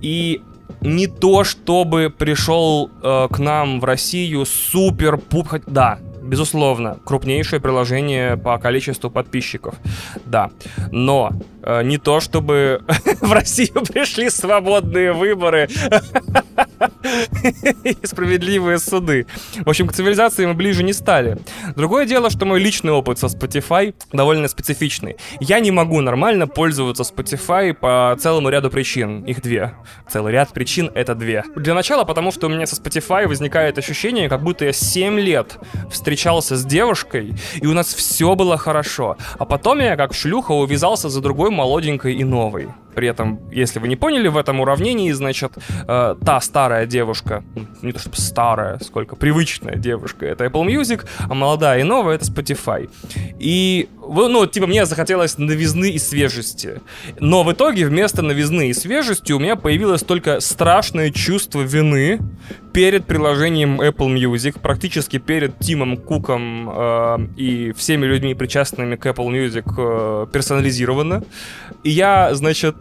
И 0.00 0.40
не 0.80 1.06
то, 1.06 1.44
чтобы 1.44 2.10
пришел 2.16 2.90
э, 3.02 3.28
к 3.30 3.38
нам 3.38 3.80
в 3.80 3.84
Россию 3.84 4.44
супер 4.46 5.18
пуп... 5.18 5.48
Да, 5.66 5.98
безусловно, 6.22 6.98
крупнейшее 7.04 7.60
приложение 7.60 8.36
по 8.36 8.58
количеству 8.58 9.10
подписчиков. 9.10 9.74
Да. 10.24 10.50
Но 10.92 11.32
не 11.82 11.98
то, 11.98 12.20
чтобы 12.20 12.82
в 13.20 13.32
Россию 13.32 13.84
пришли 13.84 14.30
свободные 14.30 15.12
выборы 15.12 15.68
и 17.84 17.96
справедливые 18.06 18.78
суды. 18.78 19.26
В 19.64 19.68
общем, 19.68 19.86
к 19.88 19.92
цивилизации 19.92 20.46
мы 20.46 20.54
ближе 20.54 20.82
не 20.82 20.92
стали. 20.92 21.38
Другое 21.76 22.06
дело, 22.06 22.30
что 22.30 22.46
мой 22.46 22.60
личный 22.60 22.92
опыт 22.92 23.18
со 23.18 23.26
Spotify 23.26 23.94
довольно 24.12 24.48
специфичный. 24.48 25.16
Я 25.40 25.60
не 25.60 25.70
могу 25.70 26.00
нормально 26.00 26.46
пользоваться 26.46 27.02
Spotify 27.02 27.74
по 27.74 28.16
целому 28.18 28.48
ряду 28.48 28.70
причин. 28.70 29.24
Их 29.24 29.42
две. 29.42 29.74
Целый 30.08 30.32
ряд 30.32 30.52
причин— 30.52 30.90
это 30.94 31.14
две. 31.14 31.44
Для 31.56 31.74
начала, 31.74 32.04
потому 32.04 32.32
что 32.32 32.46
у 32.46 32.50
меня 32.50 32.66
со 32.66 32.76
Spotify 32.76 33.26
возникает 33.26 33.78
ощущение, 33.78 34.28
как 34.28 34.42
будто 34.42 34.64
я 34.64 34.72
7 34.72 35.18
лет 35.18 35.58
встречался 35.90 36.56
с 36.56 36.64
девушкой, 36.64 37.34
и 37.56 37.66
у 37.66 37.74
нас 37.74 37.94
все 37.94 38.34
было 38.34 38.56
хорошо. 38.56 39.16
А 39.38 39.44
потом 39.44 39.80
я, 39.80 39.96
как 39.96 40.14
шлюха, 40.14 40.52
увязался 40.52 41.08
за 41.08 41.20
другой 41.20 41.47
молоденькой 41.50 42.14
и 42.14 42.24
новой. 42.24 42.68
При 42.98 43.06
этом, 43.06 43.38
если 43.52 43.78
вы 43.78 43.86
не 43.86 43.94
поняли, 43.94 44.26
в 44.26 44.36
этом 44.36 44.58
уравнении, 44.58 45.12
значит, 45.12 45.52
э, 45.86 46.16
та 46.26 46.40
старая 46.40 46.84
девушка, 46.84 47.44
не 47.80 47.92
то 47.92 48.00
чтобы 48.00 48.16
старая, 48.16 48.80
сколько 48.80 49.14
привычная 49.14 49.76
девушка, 49.76 50.26
это 50.26 50.46
Apple 50.46 50.66
Music, 50.66 51.06
а 51.28 51.34
молодая 51.34 51.78
и 51.78 51.84
новая 51.84 52.16
это 52.16 52.24
Spotify. 52.24 52.90
И, 53.38 53.88
ну, 54.00 54.46
типа, 54.46 54.66
мне 54.66 54.84
захотелось 54.84 55.38
новизны 55.38 55.92
и 55.92 55.98
свежести. 56.00 56.80
Но 57.20 57.44
в 57.44 57.52
итоге 57.52 57.86
вместо 57.86 58.22
новизны 58.22 58.70
и 58.70 58.72
свежести 58.72 59.30
у 59.30 59.38
меня 59.38 59.54
появилось 59.54 60.02
только 60.02 60.40
страшное 60.40 61.10
чувство 61.10 61.60
вины 61.60 62.18
перед 62.72 63.06
приложением 63.06 63.80
Apple 63.80 64.12
Music, 64.14 64.60
практически 64.60 65.18
перед 65.18 65.58
Тимом 65.58 65.96
Куком 65.96 66.70
э, 66.70 67.18
и 67.36 67.72
всеми 67.76 68.06
людьми, 68.06 68.34
причастными 68.34 68.96
к 68.96 69.06
Apple 69.06 69.28
Music, 69.28 69.64
э, 69.76 70.26
персонализированно. 70.32 71.22
И 71.84 71.90
я, 71.90 72.34
значит... 72.34 72.76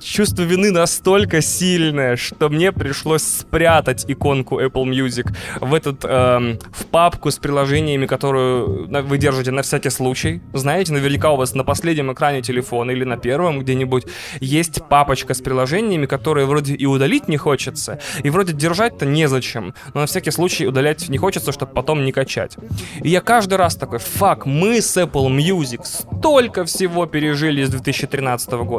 чувство 0.00 0.42
вины 0.42 0.70
настолько 0.70 1.40
сильное, 1.40 2.16
что 2.16 2.48
мне 2.48 2.72
пришлось 2.72 3.22
спрятать 3.22 4.04
иконку 4.08 4.60
Apple 4.60 4.84
Music 4.84 5.34
в 5.60 5.74
этот 5.74 6.04
э, 6.04 6.58
в 6.72 6.86
папку 6.86 7.30
с 7.30 7.38
приложениями, 7.38 8.06
которую 8.06 8.88
вы 8.88 9.18
держите 9.18 9.50
на 9.50 9.62
всякий 9.62 9.90
случай. 9.90 10.40
Знаете, 10.52 10.92
наверняка 10.92 11.30
у 11.30 11.36
вас 11.36 11.54
на 11.54 11.64
последнем 11.64 12.12
экране 12.12 12.42
телефона 12.42 12.90
или 12.90 13.04
на 13.04 13.16
первом 13.16 13.60
где-нибудь 13.60 14.04
есть 14.40 14.82
папочка 14.88 15.34
с 15.34 15.40
приложениями, 15.40 16.06
которые 16.06 16.46
вроде 16.46 16.74
и 16.74 16.86
удалить 16.86 17.28
не 17.28 17.36
хочется, 17.36 18.00
и 18.22 18.30
вроде 18.30 18.52
держать-то 18.52 19.06
незачем, 19.06 19.74
но 19.94 20.00
на 20.00 20.06
всякий 20.06 20.30
случай 20.30 20.66
удалять 20.66 21.08
не 21.08 21.18
хочется, 21.18 21.52
чтобы 21.52 21.72
потом 21.72 22.04
не 22.04 22.12
качать. 22.12 22.56
И 23.02 23.08
я 23.08 23.20
каждый 23.20 23.54
раз 23.54 23.76
такой, 23.76 23.98
фак, 23.98 24.46
мы 24.46 24.80
с 24.80 24.96
Apple 24.96 25.28
Music 25.28 25.84
столько 25.84 26.64
всего 26.64 27.06
пережили 27.06 27.64
с 27.64 27.70
2013 27.70 28.50
года. 28.52 28.71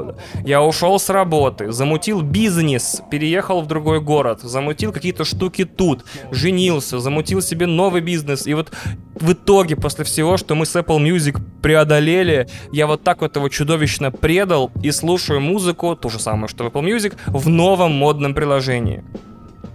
Я 0.46 0.62
ушел 0.62 1.00
с 1.00 1.10
работы, 1.10 1.72
замутил 1.72 2.22
бизнес, 2.22 3.02
переехал 3.12 3.62
в 3.62 3.68
другой 3.68 4.02
город, 4.02 4.42
замутил 4.42 4.92
какие-то 4.92 5.24
штуки 5.26 5.66
тут, 5.66 6.06
женился, 6.32 7.00
замутил 7.00 7.42
себе 7.42 7.66
новый 7.66 8.02
бизнес. 8.02 8.48
И 8.48 8.54
вот 8.54 8.72
в 9.16 9.34
итоге, 9.34 9.76
после 9.76 10.04
всего, 10.04 10.38
что 10.38 10.56
мы 10.56 10.66
с 10.66 10.76
Apple 10.76 11.00
Music 11.00 11.40
преодолели, 11.62 12.48
я 12.72 12.88
вот 12.88 13.04
так 13.04 13.22
вот 13.22 13.36
его 13.36 13.50
чудовищно 13.50 14.12
предал 14.12 14.72
и 14.82 14.92
слушаю 14.92 15.40
музыку, 15.42 15.96
то 15.96 16.10
же 16.10 16.20
самое, 16.20 16.48
что 16.48 16.64
в 16.64 16.68
Apple 16.68 16.84
Music, 16.84 17.14
в 17.28 17.50
новом 17.50 17.94
модном 17.94 18.34
приложении. 18.34 19.04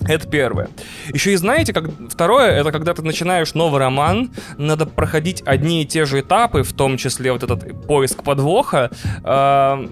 Это 0.06 0.26
первое. 0.28 0.68
Еще 1.12 1.32
и 1.32 1.36
знаете, 1.36 1.72
как 1.72 1.90
второе, 2.08 2.52
это 2.52 2.72
когда 2.72 2.94
ты 2.94 3.02
начинаешь 3.02 3.54
новый 3.54 3.80
роман, 3.80 4.30
надо 4.56 4.86
проходить 4.86 5.42
одни 5.44 5.82
и 5.82 5.86
те 5.86 6.04
же 6.04 6.20
этапы, 6.20 6.62
в 6.62 6.72
том 6.72 6.96
числе 6.96 7.32
вот 7.32 7.42
этот 7.42 7.86
поиск 7.86 8.22
подвоха, 8.22 8.90
э, 9.24 9.86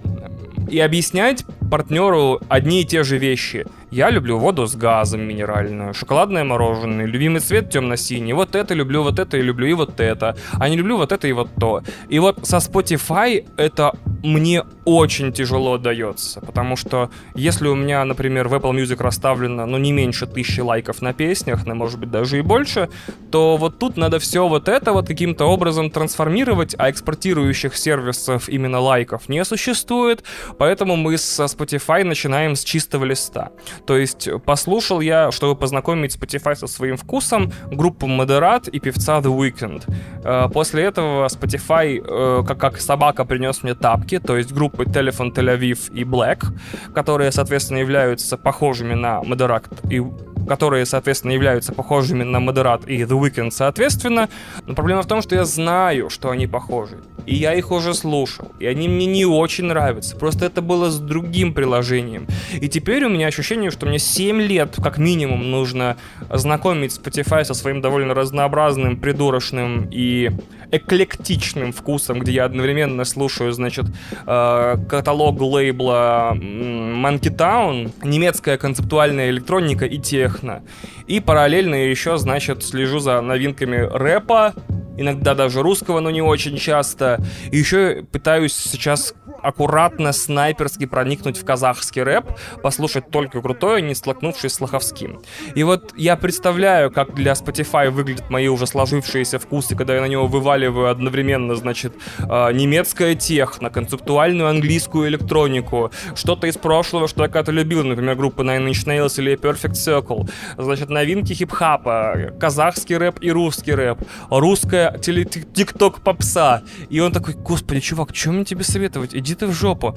и 0.68 0.80
объяснять 0.80 1.44
партнеру 1.70 2.40
одни 2.48 2.82
и 2.82 2.84
те 2.84 3.02
же 3.04 3.18
вещи. 3.18 3.66
Я 3.90 4.10
люблю 4.10 4.38
воду 4.38 4.66
с 4.66 4.75
газом 4.75 5.22
минеральную, 5.22 5.94
шоколадное 5.94 6.44
мороженое, 6.44 7.06
любимый 7.06 7.40
цвет 7.40 7.70
темно-синий, 7.70 8.32
вот 8.32 8.54
это 8.54 8.75
люблю, 8.75 9.02
вот 9.02 9.18
это 9.18 9.36
и 9.36 9.42
люблю, 9.42 9.66
и 9.66 9.72
вот 9.75 10.00
это. 10.00 10.36
А 10.54 10.68
не 10.68 10.76
люблю 10.76 10.96
вот 10.96 11.12
это 11.12 11.28
и 11.28 11.32
вот 11.32 11.50
то. 11.58 11.82
И 12.08 12.18
вот 12.18 12.46
со 12.46 12.56
Spotify 12.56 13.46
это 13.56 13.92
мне 14.26 14.64
очень 14.85 15.33
тяжело 15.33 15.78
дается, 15.78 16.40
потому 16.40 16.76
что 16.76 17.11
если 17.35 17.68
у 17.68 17.75
меня, 17.75 18.04
например, 18.04 18.49
в 18.49 18.54
Apple 18.54 18.73
Music 18.73 19.02
расставлено, 19.02 19.66
ну, 19.66 19.78
не 19.78 19.92
меньше 19.92 20.26
тысячи 20.26 20.61
лайков 20.61 21.02
на 21.02 21.12
песнях, 21.12 21.66
на, 21.66 21.75
может 21.75 21.99
быть, 21.99 22.11
даже 22.11 22.38
и 22.38 22.40
больше, 22.42 22.88
то 23.30 23.56
вот 23.56 23.78
тут 23.78 23.97
надо 23.97 24.18
все 24.18 24.47
вот 24.49 24.68
это 24.68 24.92
вот 24.92 25.06
каким-то 25.06 25.47
образом 25.47 25.90
трансформировать, 25.90 26.75
а 26.78 26.90
экспортирующих 26.90 27.76
сервисов 27.76 28.49
именно 28.49 28.80
лайков 28.80 29.28
не 29.28 29.45
существует, 29.45 30.25
поэтому 30.59 30.97
мы 30.97 31.18
со 31.18 31.45
Spotify 31.45 32.04
начинаем 32.04 32.56
с 32.56 32.64
чистого 32.64 33.04
листа. 33.04 33.50
То 33.87 33.97
есть 33.97 34.28
послушал 34.45 35.00
я, 35.00 35.30
чтобы 35.30 35.56
познакомить 35.56 36.16
Spotify 36.16 36.56
со 36.56 36.66
своим 36.66 36.97
вкусом, 36.97 37.52
группу 37.71 38.06
Модерат 38.06 38.68
и 38.68 38.80
певца 38.80 39.18
The 39.18 39.37
Weeknd. 39.37 39.83
Э, 40.25 40.49
после 40.52 40.85
этого 40.85 41.26
Spotify, 41.26 42.02
э, 42.02 42.45
как, 42.47 42.59
как 42.59 42.80
собака, 42.80 43.25
принес 43.25 43.62
мне 43.62 43.75
тапки, 43.75 44.15
то 44.18 44.37
есть 44.37 44.52
группы 44.52 44.85
Tel 44.85 45.11
Aviv 45.11 45.92
и 45.92 46.04
Black, 46.04 46.46
которые, 46.94 47.32
соответственно, 47.32 47.78
являются 47.78 48.37
похожими 48.37 48.94
на 48.94 49.23
Модерат 49.23 49.64
и 49.90 50.02
которые, 50.46 50.87
соответственно, 50.87 51.32
являются 51.32 51.73
похожими 51.73 52.23
на 52.23 52.40
Модерат 52.40 52.88
и 52.88 53.02
The 53.02 53.20
Weeknd, 53.20 53.50
соответственно. 53.50 54.28
Но 54.66 54.75
проблема 54.75 55.02
в 55.02 55.06
том, 55.06 55.20
что 55.23 55.35
я 55.35 55.44
знаю, 55.44 56.08
что 56.08 56.30
они 56.30 56.46
похожи. 56.46 56.99
И 57.26 57.35
я 57.35 57.54
их 57.54 57.73
уже 57.73 57.94
слушал. 57.94 58.52
И 58.61 58.66
они 58.66 58.88
мне 58.88 59.06
не 59.06 59.26
очень 59.26 59.64
нравятся. 59.64 60.16
Просто 60.16 60.46
это 60.46 60.62
было 60.62 60.90
с 60.90 61.00
другим 61.00 61.52
приложением. 61.52 62.28
И 62.52 62.68
теперь 62.68 63.04
у 63.04 63.08
меня 63.08 63.26
ощущение, 63.26 63.70
что 63.70 63.87
мне 63.87 63.99
7 63.99 64.40
лет, 64.40 64.76
как 64.82 64.99
минимум, 64.99 65.50
нужно 65.50 65.96
знакомить 66.32 66.96
Spotify 66.96 67.44
со 67.44 67.54
своим 67.54 67.80
довольно 67.80 68.14
разнообразным, 68.14 68.96
придурочным 68.96 69.88
и 69.90 70.30
эклектичным 70.70 71.73
вкусом, 71.73 72.20
где 72.20 72.32
я 72.32 72.44
одновременно 72.44 73.04
слушаю, 73.04 73.52
значит, 73.52 73.87
э, 74.26 74.76
каталог 74.88 75.40
лейбла 75.40 76.32
Monkey 76.35 77.35
Town, 77.35 77.92
немецкая 78.02 78.58
концептуальная 78.58 79.30
электроника 79.30 79.85
и 79.85 79.99
техно. 79.99 80.62
И 81.06 81.20
параллельно 81.20 81.75
еще, 81.75 82.18
значит, 82.18 82.62
слежу 82.64 82.98
за 82.98 83.20
новинками 83.20 83.76
рэпа, 83.76 84.54
иногда 84.96 85.34
даже 85.34 85.62
русского, 85.62 86.00
но 86.00 86.10
не 86.10 86.22
очень 86.22 86.56
часто. 86.56 87.20
И 87.50 87.58
еще 87.58 88.04
пытаюсь 88.10 88.54
сейчас 88.54 89.14
аккуратно, 89.42 90.12
снайперски 90.12 90.86
проникнуть 90.86 91.38
в 91.38 91.44
казахский 91.44 92.02
рэп, 92.02 92.26
послушать 92.62 93.10
только 93.10 93.40
крутое, 93.40 93.82
не 93.82 93.94
столкнувшись 93.94 94.54
с 94.54 94.60
лоховским. 94.60 95.20
И 95.54 95.62
вот 95.62 95.92
я 95.96 96.16
представляю, 96.16 96.90
как 96.90 97.14
для 97.14 97.32
Spotify 97.32 97.90
выглядят 97.90 98.28
мои 98.30 98.48
уже 98.48 98.66
сложившиеся 98.66 99.38
вкусы, 99.38 99.76
когда 99.76 99.94
я 99.94 100.00
на 100.00 100.06
него 100.06 100.26
вываливаю 100.26 100.90
одновременно, 100.90 101.54
значит, 101.54 101.92
э, 102.18 102.52
немецкое 102.52 103.14
техно, 103.14 103.70
концептуальную 103.70 104.48
английскую 104.48 105.08
электронику, 105.08 105.90
что-то 106.14 106.46
из 106.46 106.56
прошлого, 106.56 107.06
что 107.06 107.22
я 107.22 107.28
когда-то 107.28 107.52
любил, 107.52 107.84
например, 107.84 108.16
группы 108.16 108.42
Nine 108.42 108.70
Inch 108.70 108.86
Nails 108.86 109.18
или 109.18 109.36
Perfect 109.36 109.75
Circle, 109.75 110.28
значит, 110.56 110.88
новинки 110.97 111.35
хип-хапа, 111.35 112.33
казахский 112.41 112.97
рэп 112.97 113.19
и 113.21 113.31
русский 113.31 113.73
рэп, 113.73 113.99
русская 114.31 114.99
тикток 114.99 116.00
попса. 116.00 116.62
И 116.88 117.00
он 117.00 117.12
такой, 117.12 117.35
господи, 117.35 117.81
чувак, 117.81 118.15
что 118.15 118.33
мне 118.33 118.45
тебе 118.45 118.65
советовать? 118.65 119.15
Иди 119.15 119.35
ты 119.35 119.47
в 119.47 119.53
жопу. 119.53 119.97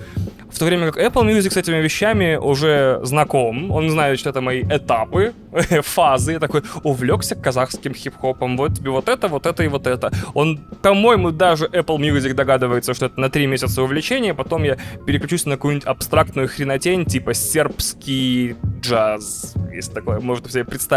В 0.51 0.59
то 0.59 0.65
время 0.65 0.91
как 0.91 0.97
Apple 0.97 1.25
Music 1.25 1.51
с 1.51 1.57
этими 1.57 1.77
вещами 1.77 2.35
уже 2.35 2.99
знаком, 3.03 3.71
он 3.71 3.89
знает, 3.89 4.19
что 4.19 4.29
это 4.29 4.41
мои 4.41 4.61
этапы, 4.63 5.33
фазы, 5.83 6.33
я 6.33 6.39
такой 6.39 6.63
увлекся 6.83 7.35
казахским 7.35 7.93
хип-хопом, 7.93 8.57
вот 8.57 8.73
тебе 8.73 8.89
вот 8.89 9.07
это, 9.07 9.27
вот 9.27 9.45
это 9.45 9.63
и 9.63 9.67
вот 9.67 9.87
это. 9.87 10.11
Он, 10.33 10.57
по-моему, 10.81 11.31
даже 11.31 11.65
Apple 11.67 11.97
Music 11.97 12.33
догадывается, 12.33 12.93
что 12.93 13.05
это 13.05 13.19
на 13.19 13.29
три 13.29 13.47
месяца 13.47 13.81
увлечения, 13.81 14.33
потом 14.33 14.63
я 14.63 14.77
переключусь 15.05 15.45
на 15.45 15.55
какую-нибудь 15.55 15.87
абстрактную 15.87 16.49
хренотень, 16.49 17.05
типа 17.05 17.33
сербский 17.33 18.55
джаз, 18.81 19.53
если 19.71 19.93
такое 19.93 20.19
можно 20.19 20.49
себе 20.49 20.65
представить. 20.65 20.88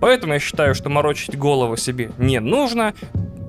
Поэтому 0.00 0.34
я 0.34 0.38
считаю, 0.38 0.74
что 0.74 0.88
морочить 0.88 1.36
голову 1.36 1.76
себе 1.76 2.10
не 2.18 2.40
нужно, 2.40 2.94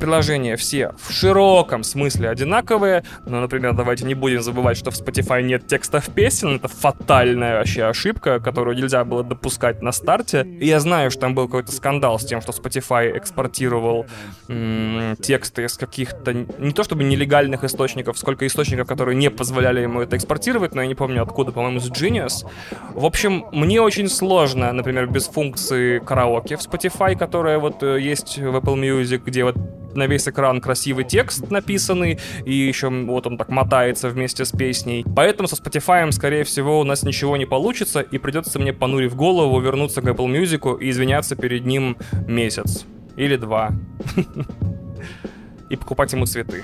приложения 0.01 0.57
все 0.57 0.93
в 0.97 1.13
широком 1.13 1.83
смысле 1.83 2.29
одинаковые. 2.29 3.03
Но, 3.27 3.39
например, 3.39 3.73
давайте 3.73 4.03
не 4.03 4.15
будем 4.15 4.41
забывать, 4.41 4.75
что 4.75 4.89
в 4.89 4.95
Spotify 4.95 5.43
нет 5.43 5.67
текстов 5.67 6.09
песен. 6.09 6.55
Это 6.55 6.67
фатальная 6.67 7.59
вообще 7.59 7.83
ошибка, 7.83 8.39
которую 8.39 8.75
нельзя 8.75 9.05
было 9.05 9.23
допускать 9.23 9.83
на 9.83 9.91
старте. 9.91 10.41
И 10.59 10.65
я 10.65 10.79
знаю, 10.79 11.11
что 11.11 11.21
там 11.21 11.35
был 11.35 11.45
какой-то 11.45 11.71
скандал 11.71 12.17
с 12.19 12.25
тем, 12.25 12.41
что 12.41 12.51
Spotify 12.51 13.15
экспортировал 13.15 14.07
м- 14.47 15.15
тексты 15.17 15.65
из 15.65 15.77
каких-то 15.77 16.33
не 16.33 16.71
то 16.71 16.83
чтобы 16.83 17.03
нелегальных 17.03 17.63
источников, 17.63 18.17
сколько 18.17 18.47
источников, 18.47 18.87
которые 18.87 19.15
не 19.15 19.29
позволяли 19.29 19.81
ему 19.81 20.01
это 20.01 20.17
экспортировать, 20.17 20.73
но 20.73 20.81
я 20.81 20.87
не 20.87 20.95
помню 20.95 21.21
откуда, 21.21 21.51
по-моему, 21.51 21.79
с 21.79 21.91
Genius. 21.91 22.49
В 22.95 23.05
общем, 23.05 23.45
мне 23.51 23.79
очень 23.79 24.09
сложно, 24.09 24.73
например, 24.73 25.05
без 25.05 25.27
функции 25.27 25.90
караоке 25.99 26.57
в 26.57 26.59
Spotify, 26.59 27.17
которая 27.17 27.59
вот 27.59 27.83
э, 27.83 27.99
есть 27.99 28.37
в 28.37 28.55
Apple 28.55 28.75
Music, 28.75 29.21
где 29.25 29.43
вот 29.43 29.55
на 29.95 30.07
весь 30.07 30.27
экран 30.27 30.61
красивый 30.61 31.03
текст 31.03 31.49
написанный, 31.51 32.19
и 32.45 32.53
еще 32.53 32.89
вот 32.89 33.27
он 33.27 33.37
так 33.37 33.49
мотается 33.49 34.09
вместе 34.09 34.45
с 34.45 34.51
песней. 34.51 35.05
Поэтому 35.15 35.47
со 35.47 35.55
Spotify, 35.55 36.09
скорее 36.11 36.43
всего, 36.43 36.79
у 36.79 36.83
нас 36.83 37.03
ничего 37.03 37.37
не 37.37 37.45
получится, 37.45 38.01
и 38.01 38.17
придется 38.17 38.59
мне, 38.59 38.73
понурив 38.73 39.15
голову, 39.15 39.59
вернуться 39.59 40.01
к 40.01 40.05
Apple 40.05 40.27
Music 40.27 40.79
и 40.79 40.89
извиняться 40.89 41.35
перед 41.35 41.65
ним 41.65 41.97
месяц. 42.27 42.85
Или 43.17 43.35
два. 43.35 43.71
И 45.69 45.77
покупать 45.77 46.11
ему 46.11 46.25
цветы. 46.25 46.63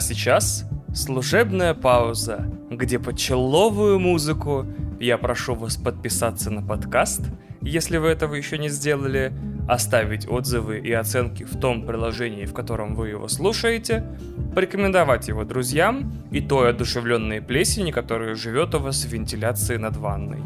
А 0.00 0.02
сейчас 0.02 0.64
служебная 0.94 1.74
пауза, 1.74 2.50
где 2.70 2.98
под 2.98 3.18
человую 3.18 3.98
музыку 3.98 4.64
я 4.98 5.18
прошу 5.18 5.54
вас 5.54 5.76
подписаться 5.76 6.50
на 6.50 6.66
подкаст, 6.66 7.20
если 7.60 7.98
вы 7.98 8.08
этого 8.08 8.34
еще 8.34 8.56
не 8.56 8.70
сделали, 8.70 9.30
оставить 9.68 10.26
отзывы 10.26 10.78
и 10.78 10.90
оценки 10.90 11.42
в 11.44 11.60
том 11.60 11.84
приложении, 11.84 12.46
в 12.46 12.54
котором 12.54 12.94
вы 12.94 13.10
его 13.10 13.28
слушаете, 13.28 14.06
порекомендовать 14.54 15.28
его 15.28 15.44
друзьям 15.44 16.10
и 16.30 16.40
той 16.40 16.70
одушевленной 16.70 17.42
плесени, 17.42 17.90
которая 17.90 18.34
живет 18.36 18.74
у 18.74 18.78
вас 18.78 19.04
в 19.04 19.12
вентиляции 19.12 19.76
над 19.76 19.98
ванной. 19.98 20.38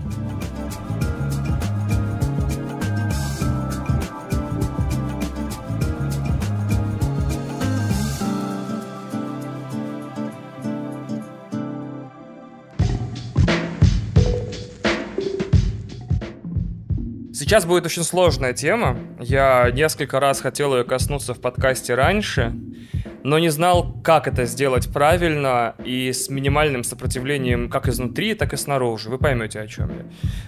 Сейчас 17.45 17.67
будет 17.67 17.85
очень 17.85 18.05
сложная 18.05 18.55
тема. 18.55 18.97
Я 19.21 19.71
несколько 19.71 20.19
раз 20.19 20.41
хотел 20.41 20.75
ее 20.75 20.83
коснуться 20.83 21.35
в 21.35 21.43
подкасте 21.43 21.95
раньше, 21.95 22.55
но 23.23 23.39
не 23.39 23.51
знал, 23.51 24.01
как 24.03 24.27
это 24.29 24.47
сделать 24.47 24.91
правильно 24.91 25.75
и 25.85 26.11
с 26.11 26.31
минимальным 26.31 26.85
сопротивлением 26.85 27.69
как 27.69 27.87
изнутри, 27.87 28.33
так 28.33 28.55
и 28.55 28.57
снаружи. 28.57 29.11
Вы 29.11 29.19
поймете, 29.19 29.61
о 29.61 29.67
чем 29.67 29.91
я. 29.91 30.05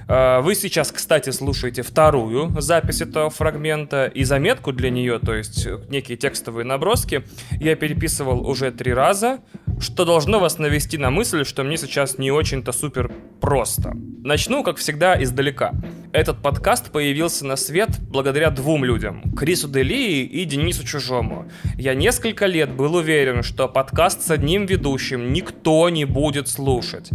А, 0.08 0.40
вы 0.40 0.54
сейчас, 0.54 0.90
кстати, 0.90 1.28
слушаете 1.28 1.82
вторую 1.82 2.58
запись 2.62 3.02
этого 3.02 3.28
фрагмента 3.28 4.06
и 4.06 4.24
заметку 4.24 4.72
для 4.72 4.88
нее, 4.88 5.18
то 5.18 5.34
есть 5.34 5.68
некие 5.90 6.16
текстовые 6.16 6.64
наброски, 6.64 7.24
я 7.60 7.76
переписывал 7.76 8.48
уже 8.48 8.70
три 8.70 8.94
раза, 8.94 9.40
что 9.80 10.06
должно 10.06 10.40
вас 10.40 10.58
навести 10.58 10.96
на 10.96 11.10
мысль, 11.10 11.44
что 11.44 11.62
мне 11.62 11.76
сейчас 11.76 12.16
не 12.16 12.30
очень-то 12.30 12.72
супер 12.72 13.12
просто. 13.40 13.92
Начну, 13.94 14.62
как 14.62 14.78
всегда, 14.78 15.22
издалека. 15.22 15.72
Этот 16.16 16.40
подкаст 16.40 16.92
появился 16.92 17.44
на 17.44 17.56
свет 17.56 17.90
благодаря 18.00 18.48
двум 18.48 18.86
людям. 18.86 19.34
Крису 19.36 19.68
Делии 19.68 20.22
и 20.22 20.46
Денису 20.46 20.82
Чужому. 20.82 21.44
Я 21.76 21.92
несколько 21.92 22.46
лет 22.46 22.72
был 22.72 22.94
уверен, 22.94 23.42
что 23.42 23.68
подкаст 23.68 24.22
с 24.22 24.30
одним 24.30 24.64
ведущим 24.64 25.34
никто 25.34 25.90
не 25.90 26.06
будет 26.06 26.48
слушать. 26.48 27.10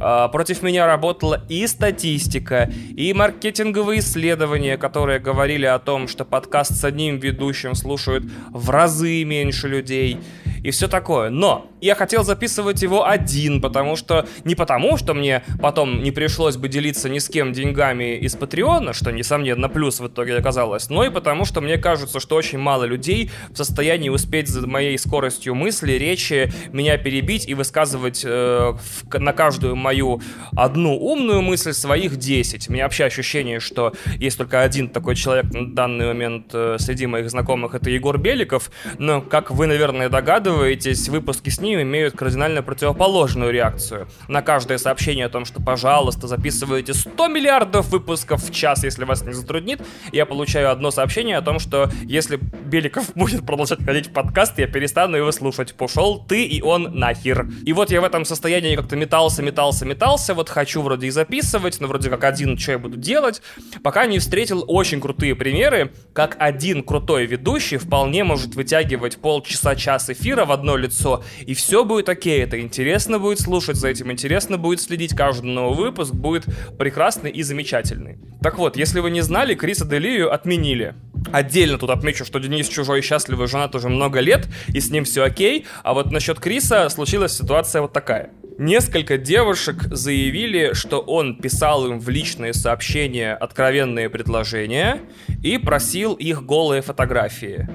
А, 0.00 0.28
против 0.28 0.62
меня 0.62 0.86
работала 0.86 1.44
и 1.50 1.66
статистика, 1.66 2.72
и 2.96 3.12
маркетинговые 3.12 4.00
исследования, 4.00 4.78
которые 4.78 5.18
говорили 5.18 5.66
о 5.66 5.78
том, 5.78 6.08
что 6.08 6.24
подкаст 6.24 6.76
с 6.76 6.84
одним 6.84 7.18
ведущим 7.18 7.74
слушают 7.74 8.24
в 8.48 8.70
разы 8.70 9.22
меньше 9.24 9.68
людей 9.68 10.18
и 10.66 10.70
все 10.72 10.88
такое. 10.88 11.30
Но 11.30 11.70
я 11.80 11.94
хотел 11.94 12.24
записывать 12.24 12.82
его 12.82 13.06
один, 13.06 13.60
потому 13.60 13.94
что 13.94 14.26
не 14.44 14.56
потому, 14.56 14.96
что 14.96 15.14
мне 15.14 15.44
потом 15.60 16.02
не 16.02 16.10
пришлось 16.10 16.56
бы 16.56 16.68
делиться 16.68 17.08
ни 17.08 17.20
с 17.20 17.28
кем 17.28 17.52
деньгами 17.52 18.16
из 18.16 18.34
Патреона, 18.46 18.92
что, 18.92 19.10
несомненно, 19.10 19.68
плюс 19.68 19.98
в 19.98 20.06
итоге 20.06 20.36
оказалось, 20.36 20.88
но 20.88 21.04
и 21.04 21.10
потому, 21.10 21.44
что 21.44 21.60
мне 21.60 21.78
кажется, 21.78 22.20
что 22.20 22.36
очень 22.36 22.58
мало 22.58 22.84
людей 22.84 23.32
в 23.50 23.56
состоянии 23.56 24.08
успеть 24.08 24.46
за 24.46 24.64
моей 24.68 24.96
скоростью 24.98 25.56
мысли, 25.56 25.94
речи 25.94 26.52
меня 26.70 26.96
перебить 26.96 27.48
и 27.48 27.54
высказывать 27.54 28.22
э, 28.24 28.72
в, 28.72 29.18
на 29.18 29.32
каждую 29.32 29.74
мою 29.74 30.22
одну 30.56 30.96
умную 30.96 31.42
мысль 31.42 31.72
своих 31.72 32.18
10. 32.18 32.68
У 32.68 32.72
меня 32.72 32.84
вообще 32.84 33.06
ощущение, 33.06 33.58
что 33.58 33.94
есть 34.16 34.38
только 34.38 34.62
один 34.62 34.90
такой 34.90 35.16
человек 35.16 35.52
на 35.52 35.74
данный 35.74 36.06
момент 36.06 36.50
э, 36.52 36.76
среди 36.78 37.06
моих 37.06 37.28
знакомых, 37.28 37.74
это 37.74 37.90
Егор 37.90 38.16
Беликов, 38.16 38.70
но, 38.98 39.20
как 39.22 39.50
вы, 39.50 39.66
наверное, 39.66 40.08
догадываетесь, 40.08 41.08
выпуски 41.08 41.50
с 41.50 41.60
ним 41.60 41.80
имеют 41.82 42.16
кардинально 42.16 42.62
противоположную 42.62 43.50
реакцию. 43.50 44.06
На 44.28 44.40
каждое 44.40 44.78
сообщение 44.78 45.26
о 45.26 45.30
том, 45.30 45.44
что, 45.44 45.60
пожалуйста, 45.60 46.28
записывайте 46.28 46.94
100 46.94 47.26
миллиардов 47.26 47.88
выпусков 47.88 48.25
в 48.30 48.50
час, 48.52 48.84
если 48.84 49.04
вас 49.04 49.24
не 49.24 49.32
затруднит, 49.32 49.80
я 50.12 50.26
получаю 50.26 50.70
одно 50.70 50.90
сообщение 50.90 51.36
о 51.36 51.42
том, 51.42 51.58
что 51.58 51.90
если 52.04 52.36
Беликов 52.36 53.12
будет 53.14 53.46
продолжать 53.46 53.84
ходить 53.84 54.08
в 54.08 54.12
подкаст, 54.12 54.58
я 54.58 54.66
перестану 54.66 55.16
его 55.16 55.32
слушать. 55.32 55.74
Пошел 55.74 56.24
ты 56.26 56.44
и 56.44 56.62
он 56.62 56.98
нахер. 56.98 57.48
И 57.64 57.72
вот 57.72 57.90
я 57.90 58.00
в 58.00 58.04
этом 58.04 58.24
состоянии 58.24 58.76
как-то 58.76 58.96
метался, 58.96 59.42
метался, 59.42 59.84
метался, 59.84 60.34
вот 60.34 60.48
хочу 60.48 60.82
вроде 60.82 61.06
и 61.06 61.10
записывать, 61.10 61.80
но 61.80 61.88
вроде 61.88 62.10
как 62.10 62.24
один, 62.24 62.58
что 62.58 62.72
я 62.72 62.78
буду 62.78 62.96
делать, 62.96 63.42
пока 63.82 64.06
не 64.06 64.18
встретил 64.18 64.64
очень 64.66 65.00
крутые 65.00 65.34
примеры, 65.34 65.92
как 66.12 66.36
один 66.38 66.82
крутой 66.82 67.26
ведущий 67.26 67.76
вполне 67.76 68.24
может 68.24 68.54
вытягивать 68.54 69.18
полчаса-час 69.18 70.10
эфира 70.10 70.44
в 70.44 70.52
одно 70.52 70.76
лицо, 70.76 71.22
и 71.40 71.54
все 71.54 71.84
будет 71.84 72.08
окей, 72.08 72.42
это 72.42 72.60
интересно 72.60 73.18
будет 73.18 73.40
слушать 73.40 73.76
за 73.76 73.88
этим, 73.88 74.10
интересно 74.10 74.58
будет 74.58 74.80
следить, 74.80 75.14
каждый 75.14 75.50
новый 75.50 75.86
выпуск 75.86 76.14
будет 76.14 76.46
прекрасный 76.78 77.30
и 77.30 77.42
замечательный. 77.42 78.15
Так 78.42 78.58
вот, 78.58 78.76
если 78.76 79.00
вы 79.00 79.10
не 79.10 79.22
знали, 79.22 79.54
Криса 79.54 79.84
Делию 79.84 80.32
отменили. 80.32 80.94
Отдельно 81.32 81.78
тут 81.78 81.90
отмечу, 81.90 82.24
что 82.24 82.38
Денис 82.38 82.68
Чужой 82.68 83.02
счастливый 83.02 83.48
женат 83.48 83.74
уже 83.74 83.88
много 83.88 84.20
лет, 84.20 84.46
и 84.68 84.80
с 84.80 84.90
ним 84.90 85.04
все 85.04 85.24
окей, 85.24 85.66
а 85.82 85.94
вот 85.94 86.12
насчет 86.12 86.38
Криса 86.38 86.88
случилась 86.88 87.36
ситуация 87.36 87.82
вот 87.82 87.92
такая. 87.92 88.30
Несколько 88.58 89.18
девушек 89.18 89.82
заявили, 89.90 90.72
что 90.72 91.00
он 91.00 91.36
писал 91.36 91.86
им 91.90 91.98
в 92.00 92.08
личные 92.08 92.54
сообщения 92.54 93.34
откровенные 93.34 94.08
предложения 94.08 95.00
и 95.42 95.58
просил 95.58 96.14
их 96.14 96.46
голые 96.46 96.80
фотографии. 96.80 97.68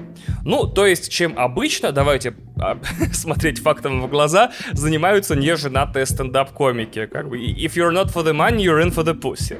Ну, 0.44 0.66
то 0.66 0.84
есть, 0.84 1.12
чем 1.12 1.38
обычно, 1.38 1.92
давайте 1.92 2.34
а, 2.58 2.78
смотреть 3.12 3.60
фактам 3.60 4.02
в 4.02 4.08
глаза, 4.08 4.50
занимаются 4.72 5.36
неженатые 5.36 6.04
стендап-комики. 6.04 7.06
Как 7.06 7.28
бы, 7.28 7.38
if 7.38 7.74
you're 7.74 7.92
not 7.92 8.12
for 8.12 8.24
the 8.24 8.32
money, 8.32 8.64
you're 8.64 8.82
in 8.82 8.92
for 8.92 9.04
the 9.04 9.14
pussy. 9.14 9.58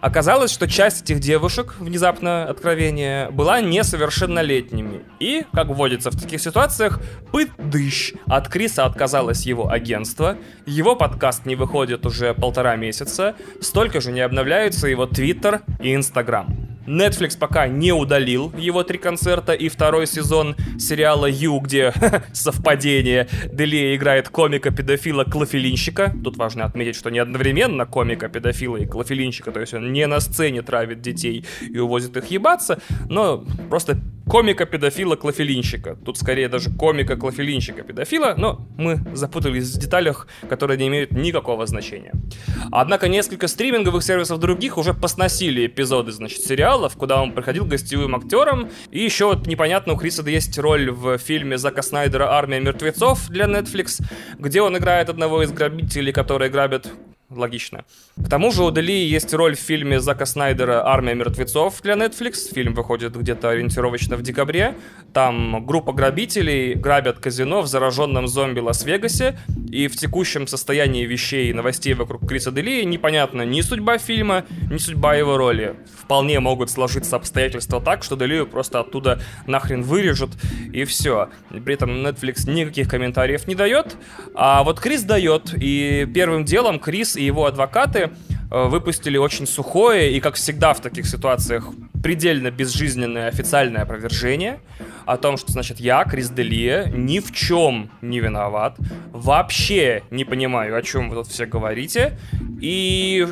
Оказалось, 0.00 0.50
что 0.50 0.68
часть 0.68 1.02
этих 1.02 1.20
девушек, 1.20 1.76
внезапно 1.78 2.44
откровение, 2.44 3.30
была 3.30 3.60
несовершеннолетними. 3.60 5.02
И, 5.20 5.44
как 5.52 5.68
водится 5.68 6.10
в 6.10 6.20
таких 6.20 6.40
ситуациях, 6.40 7.00
пыдыщ. 7.32 8.14
От 8.26 8.48
Криса 8.48 8.84
отказалось 8.84 9.46
его 9.46 9.70
агентство, 9.70 10.36
его 10.66 10.96
подкаст 10.96 11.46
не 11.46 11.56
выходит 11.56 12.06
уже 12.06 12.34
полтора 12.34 12.76
месяца, 12.76 13.34
столько 13.60 14.00
же 14.00 14.12
не 14.12 14.20
обновляются 14.20 14.88
его 14.88 15.06
Твиттер 15.06 15.62
и 15.80 15.94
Инстаграм. 15.94 16.67
Netflix 16.88 17.38
пока 17.38 17.68
не 17.68 17.92
удалил 17.92 18.52
его 18.56 18.82
три 18.82 18.98
концерта 18.98 19.52
и 19.52 19.68
второй 19.68 20.06
сезон 20.06 20.56
сериала 20.78 21.26
Ю, 21.26 21.60
где 21.60 21.92
совпадение 22.32 23.28
Делия 23.52 23.94
играет 23.94 24.28
комика-педофила 24.30 25.24
Клофелинщика. 25.24 26.14
Тут 26.24 26.36
важно 26.36 26.64
отметить, 26.64 26.96
что 26.96 27.10
не 27.10 27.18
одновременно 27.18 27.84
комика-педофила 27.84 28.78
и 28.78 28.86
Клофелинщика, 28.86 29.52
то 29.52 29.60
есть 29.60 29.74
он 29.74 29.92
не 29.92 30.06
на 30.06 30.20
сцене 30.20 30.62
травит 30.62 31.02
детей 31.02 31.44
и 31.60 31.78
увозит 31.78 32.16
их 32.16 32.26
ебаться, 32.26 32.80
но 33.08 33.44
просто 33.68 33.98
комика-педофила-клофелинщика. 34.28 35.96
Тут 36.04 36.18
скорее 36.18 36.48
даже 36.48 36.70
комика-клофелинщика-педофила, 36.70 38.34
но 38.36 38.66
мы 38.76 39.00
запутались 39.14 39.74
в 39.74 39.78
деталях, 39.78 40.28
которые 40.48 40.78
не 40.78 40.88
имеют 40.88 41.12
никакого 41.12 41.66
значения. 41.66 42.12
Однако 42.70 43.08
несколько 43.08 43.48
стриминговых 43.48 44.02
сервисов 44.02 44.38
других 44.38 44.76
уже 44.78 44.94
посносили 44.94 45.66
эпизоды, 45.66 46.12
значит, 46.12 46.42
сериалов, 46.78 46.96
куда 46.96 47.22
он 47.22 47.32
приходил 47.32 47.64
гостевым 47.64 48.14
актером. 48.14 48.70
И 48.90 49.00
еще 49.00 49.26
вот 49.26 49.46
непонятно, 49.46 49.94
у 49.94 49.96
Криса 49.96 50.22
есть 50.28 50.58
роль 50.58 50.90
в 50.90 51.18
фильме 51.18 51.58
Зака 51.58 51.82
Снайдера 51.82 52.30
«Армия 52.30 52.60
мертвецов» 52.60 53.28
для 53.28 53.46
Netflix, 53.46 54.00
где 54.38 54.62
он 54.62 54.76
играет 54.76 55.08
одного 55.08 55.42
из 55.42 55.50
грабителей, 55.50 56.12
которые 56.12 56.50
грабят 56.50 56.88
Логично. 57.30 57.84
К 58.16 58.26
тому 58.30 58.50
же 58.50 58.62
у 58.64 58.70
Дели 58.70 58.90
есть 58.90 59.34
роль 59.34 59.54
в 59.54 59.60
фильме 59.60 60.00
Зака 60.00 60.24
Снайдера 60.24 60.86
«Армия 60.86 61.14
мертвецов» 61.14 61.82
для 61.82 61.92
Netflix. 61.92 62.54
Фильм 62.54 62.72
выходит 62.72 63.14
где-то 63.14 63.50
ориентировочно 63.50 64.16
в 64.16 64.22
декабре. 64.22 64.76
Там 65.12 65.66
группа 65.66 65.92
грабителей 65.92 66.72
грабят 66.72 67.18
казино 67.18 67.60
в 67.60 67.66
зараженном 67.66 68.28
зомби 68.28 68.60
Лас-Вегасе. 68.60 69.38
И 69.70 69.88
в 69.88 69.96
текущем 69.96 70.46
состоянии 70.46 71.04
вещей 71.04 71.50
и 71.50 71.52
новостей 71.52 71.92
вокруг 71.92 72.26
Криса 72.26 72.50
Дели 72.50 72.82
непонятно 72.84 73.42
ни 73.42 73.60
судьба 73.60 73.98
фильма, 73.98 74.46
ни 74.70 74.78
судьба 74.78 75.14
его 75.14 75.36
роли. 75.36 75.76
Вполне 76.00 76.40
могут 76.40 76.70
сложиться 76.70 77.16
обстоятельства 77.16 77.82
так, 77.82 78.04
что 78.04 78.16
Делию 78.16 78.46
просто 78.46 78.80
оттуда 78.80 79.20
нахрен 79.46 79.82
вырежут 79.82 80.30
и 80.72 80.84
все. 80.84 81.28
При 81.50 81.74
этом 81.74 81.90
Netflix 82.06 82.50
никаких 82.50 82.88
комментариев 82.88 83.46
не 83.46 83.54
дает. 83.54 83.98
А 84.34 84.62
вот 84.64 84.80
Крис 84.80 85.02
дает. 85.02 85.52
И 85.54 86.10
первым 86.14 86.46
делом 86.46 86.78
Крис 86.78 87.17
и 87.18 87.24
его 87.24 87.46
адвокаты 87.46 88.10
э, 88.50 88.64
выпустили 88.68 89.18
очень 89.18 89.46
сухое 89.46 90.12
и, 90.12 90.20
как 90.20 90.36
всегда 90.36 90.72
в 90.72 90.80
таких 90.80 91.06
ситуациях, 91.06 91.68
предельно 92.02 92.50
безжизненное 92.50 93.28
официальное 93.28 93.82
опровержение 93.82 94.60
о 95.04 95.16
том, 95.16 95.36
что, 95.36 95.52
значит, 95.52 95.80
я, 95.80 96.04
Крис 96.04 96.30
Делия, 96.30 96.86
ни 96.86 97.18
в 97.18 97.32
чем 97.32 97.90
не 98.00 98.20
виноват, 98.20 98.76
вообще 99.10 100.02
не 100.10 100.24
понимаю, 100.24 100.76
о 100.76 100.82
чем 100.82 101.10
вы 101.10 101.16
тут 101.16 101.28
все 101.28 101.46
говорите, 101.46 102.18
и 102.60 103.26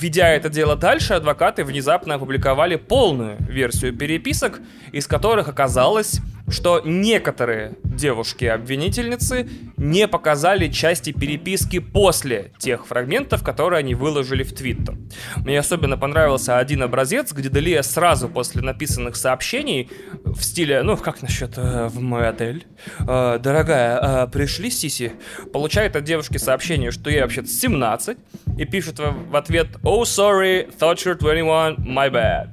Ведя 0.00 0.30
это 0.30 0.48
дело 0.48 0.74
дальше, 0.74 1.14
адвокаты 1.14 1.64
внезапно 1.64 2.14
опубликовали 2.14 2.76
полную 2.76 3.36
версию 3.38 3.94
переписок, 3.94 4.60
из 4.90 5.06
которых 5.06 5.48
оказалось, 5.48 6.20
что 6.48 6.80
некоторые 6.84 7.74
девушки-обвинительницы 7.84 9.48
не 9.76 10.08
показали 10.08 10.68
части 10.68 11.12
переписки 11.12 11.78
после 11.78 12.52
тех 12.58 12.86
фрагментов, 12.86 13.42
которые 13.42 13.80
они 13.80 13.94
выложили 13.94 14.42
в 14.42 14.54
Твиттер. 14.54 14.96
Мне 15.36 15.58
особенно 15.58 15.96
понравился 15.96 16.58
один 16.58 16.82
образец, 16.82 17.32
где 17.32 17.48
Делия 17.48 17.82
сразу 17.82 18.28
после 18.28 18.62
написанных 18.62 19.16
сообщений 19.16 19.90
в 20.24 20.42
стиле, 20.42 20.82
ну, 20.82 20.96
как 20.96 21.22
насчет 21.22 21.56
э, 21.56 21.88
в 21.88 22.00
мой 22.00 22.28
отель? 22.28 22.66
Э, 23.00 23.38
дорогая, 23.38 24.26
э, 24.26 24.26
пришли 24.28 24.70
Сиси? 24.70 25.12
Получает 25.52 25.96
от 25.96 26.04
девушки 26.04 26.38
сообщение, 26.38 26.90
что 26.90 27.10
ей 27.10 27.22
вообще-то 27.22 27.48
17, 27.48 28.18
и 28.58 28.64
пишет 28.64 28.98
в 28.98 29.36
ответ 29.36 29.68
«Oh, 29.82 30.02
sorry, 30.02 30.70
thought 30.78 30.96
you're 30.96 31.18
21, 31.18 31.76
my 31.78 32.10
bad». 32.10 32.50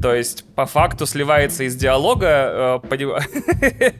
То 0.00 0.14
есть, 0.14 0.44
по 0.54 0.66
факту 0.66 1.06
сливается 1.06 1.64
из 1.64 1.74
диалога, 1.74 2.80
э, 2.84 2.96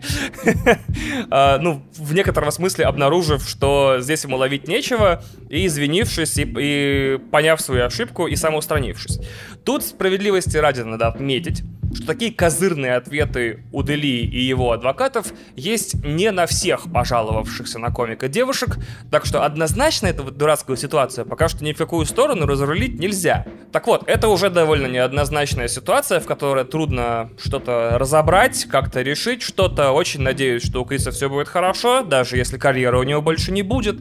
э, 1.31 1.59
ну, 1.59 1.83
в 1.97 2.13
некотором 2.13 2.51
смысле 2.51 2.85
обнаружив, 2.85 3.49
что 3.49 3.97
здесь 4.01 4.25
ему 4.25 4.37
ловить 4.37 4.69
нечего, 4.69 5.23
и 5.49 5.67
извинившись, 5.67 6.35
и, 6.37 7.19
поняв 7.31 7.63
свою 7.63 7.87
ошибку, 7.87 8.27
и 8.27 8.37
самоустранившись. 8.37 9.21
Тут 9.65 9.85
справедливости 9.85 10.59
ради 10.59 10.83
надо 10.83 11.07
отметить, 11.09 11.63
что 11.97 12.07
такие 12.07 12.33
козырные 12.33 12.95
ответы 12.95 13.65
у 13.73 13.83
Дели 13.83 14.07
и 14.07 14.41
его 14.41 14.73
адвокатов 14.73 15.33
есть 15.57 16.05
не 16.05 16.31
на 16.31 16.47
всех 16.47 16.93
пожаловавшихся 16.93 17.79
на 17.79 17.91
комика 17.91 18.29
девушек, 18.29 18.77
так 19.11 19.25
что 19.25 19.45
однозначно 19.45 20.07
эту 20.07 20.23
вот 20.25 20.37
дурацкую 20.37 20.77
ситуацию 20.77 21.27
пока 21.27 21.49
что 21.49 21.65
ни 21.65 21.73
в 21.73 21.79
какую 21.79 22.05
сторону 22.07 22.47
разрулить 22.47 22.99
нельзя. 22.99 23.47
Так 23.73 23.87
вот, 23.87 24.05
это 24.07 24.29
уже 24.29 24.51
довольно 24.51 24.87
неоднозначная 24.87 25.69
ситуация, 25.69 26.21
в 26.21 26.27
которой 26.27 26.65
трудно 26.65 27.31
что-то 27.43 27.97
разобрать, 27.99 28.67
как-то 28.67 29.03
решить 29.03 29.43
что-то. 29.43 29.93
Очень 29.93 30.21
надеюсь, 30.21 30.65
что 30.65 30.83
у 30.83 30.85
Криса 30.85 31.11
все 31.11 31.29
будет 31.29 31.49
хорошо, 31.49 32.03
даже 32.03 32.37
если 32.37 32.59
карьеры 32.59 32.99
у 32.99 33.03
него 33.03 33.23
больше 33.23 33.53
не 33.53 33.63
будет. 33.63 33.97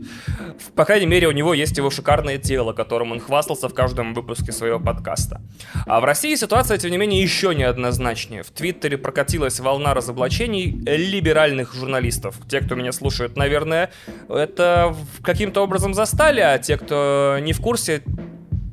По 0.76 0.86
крайней 0.86 1.06
мере, 1.06 1.28
у 1.28 1.32
него 1.32 1.54
есть 1.54 1.78
его 1.78 1.90
шикарное 1.90 2.38
тело, 2.38 2.74
которым 2.74 3.14
он 3.14 3.20
хвастался 3.20 3.70
в 3.70 3.74
каждом 3.74 4.14
выпуске 4.14 4.52
своего 4.52 4.80
подкаста. 4.80 5.42
А 5.86 6.00
в 6.00 6.04
России 6.04 6.36
ситуация, 6.36 6.78
тем 6.78 6.92
не 6.92 6.98
менее, 6.98 7.22
еще 7.22 7.56
не 7.56 7.64
однозначнее. 7.86 8.44
В 8.44 8.50
Твиттере 8.50 8.98
прокатилась 8.98 9.60
волна 9.60 9.94
разоблачений 9.94 10.82
либеральных 10.86 11.74
журналистов. 11.74 12.36
Те, 12.50 12.62
кто 12.62 12.76
меня 12.76 12.92
слушает, 12.92 13.38
наверное, 13.38 13.92
это 14.28 14.96
каким-то 15.22 15.62
образом 15.62 15.94
застали, 15.94 16.40
а 16.40 16.58
те, 16.58 16.78
кто 16.78 17.38
не 17.40 17.54
в 17.54 17.62
курсе, 17.62 18.02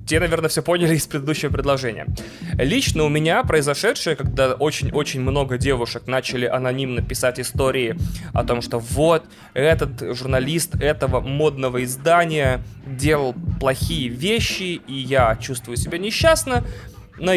те, 0.07 0.19
наверное, 0.19 0.49
все 0.49 0.63
поняли 0.63 0.97
из 0.97 1.07
предыдущего 1.07 1.51
предложения. 1.53 2.07
Лично 2.55 3.05
у 3.05 3.09
меня 3.09 3.45
произошедшее, 3.45 4.17
когда 4.17 4.55
очень-очень 4.55 5.21
много 5.21 5.59
девушек 5.59 6.07
начали 6.07 6.47
анонимно 6.47 7.03
писать 7.03 7.39
истории 7.39 7.97
о 8.33 8.45
том, 8.45 8.63
что 8.63 8.79
вот, 8.79 9.25
этот 9.55 10.17
журналист 10.17 10.75
этого 10.81 11.21
модного 11.21 11.85
издания 11.85 12.63
делал 12.87 13.35
плохие 13.61 14.09
вещи, 14.09 14.81
и 14.87 14.95
я 14.95 15.37
чувствую 15.37 15.77
себя 15.77 15.99
несчастно, 15.99 16.65
но 17.19 17.33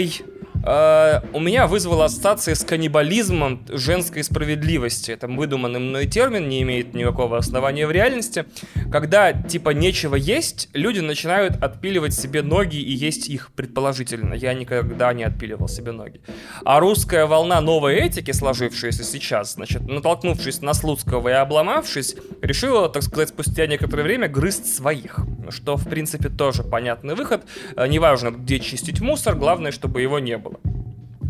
э, 0.66 1.22
у 1.34 1.40
меня 1.40 1.68
вызвало 1.68 2.06
ассоциации 2.06 2.54
с 2.54 2.64
каннибализмом 2.64 3.62
женской 3.70 4.24
справедливости. 4.24 5.12
Это 5.12 5.28
выдуманный 5.28 5.80
мной 5.80 6.08
термин, 6.08 6.50
не 6.50 6.62
имеет 6.64 6.94
никакого 6.94 7.38
основания 7.38 7.88
в 7.88 7.92
реальности. 7.92 8.46
Когда, 8.92 9.34
типа, 9.34 9.72
нечего 9.72 10.16
есть, 10.16 10.70
люди 10.74 11.00
начинают 11.00 11.62
отпиливать 11.62 12.14
себе 12.14 12.42
ноги 12.42 12.78
и 12.78 12.92
есть 12.92 13.30
их, 13.30 13.52
предположительно. 13.56 14.34
Я 14.34 14.54
никогда 14.54 15.14
не 15.14 15.24
отпиливал 15.24 15.68
себе 15.68 15.92
ноги. 15.92 16.22
А 16.64 16.80
русская 16.80 17.26
волна 17.26 17.62
новой 17.62 17.96
этики, 17.96 18.32
сложившаяся 18.32 19.04
сейчас, 19.04 19.54
значит, 19.54 19.84
натолкнувшись 19.84 20.62
на 20.62 20.74
Слуцкого 20.74 21.30
и 21.30 21.34
обломавшись, 21.34 22.16
решила, 22.42 22.90
так 22.90 23.04
сказать, 23.04 23.30
спустя 23.30 23.68
некоторое 23.68 24.04
время 24.04 24.28
грызть 24.28 24.74
своих. 24.74 25.20
Что, 25.50 25.78
в 25.78 25.88
принципе, 25.88 26.30
тоже 26.30 26.64
понятный 26.64 27.16
выход. 27.16 27.44
Э, 27.76 27.88
неважно, 27.88 28.32
где 28.32 28.60
чистить 28.60 29.02
мусор, 29.02 29.36
главное, 29.36 29.72
чтобы 29.72 30.02
его 30.02 30.20
не 30.20 30.38
было. 30.38 30.55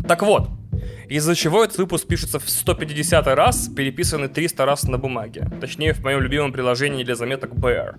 Так 0.06 0.22
вот, 0.22 0.48
из-за 1.08 1.34
чего 1.34 1.64
этот 1.64 1.78
выпуск 1.78 2.06
пишется 2.06 2.38
в 2.38 2.48
150 2.48 3.26
раз, 3.28 3.68
переписанный 3.68 4.28
300 4.28 4.64
раз 4.66 4.84
на 4.84 4.98
бумаге. 4.98 5.48
Точнее, 5.60 5.92
в 5.92 6.02
моем 6.02 6.20
любимом 6.20 6.52
приложении 6.52 7.04
для 7.04 7.14
заметок 7.14 7.52
Bear. 7.52 7.96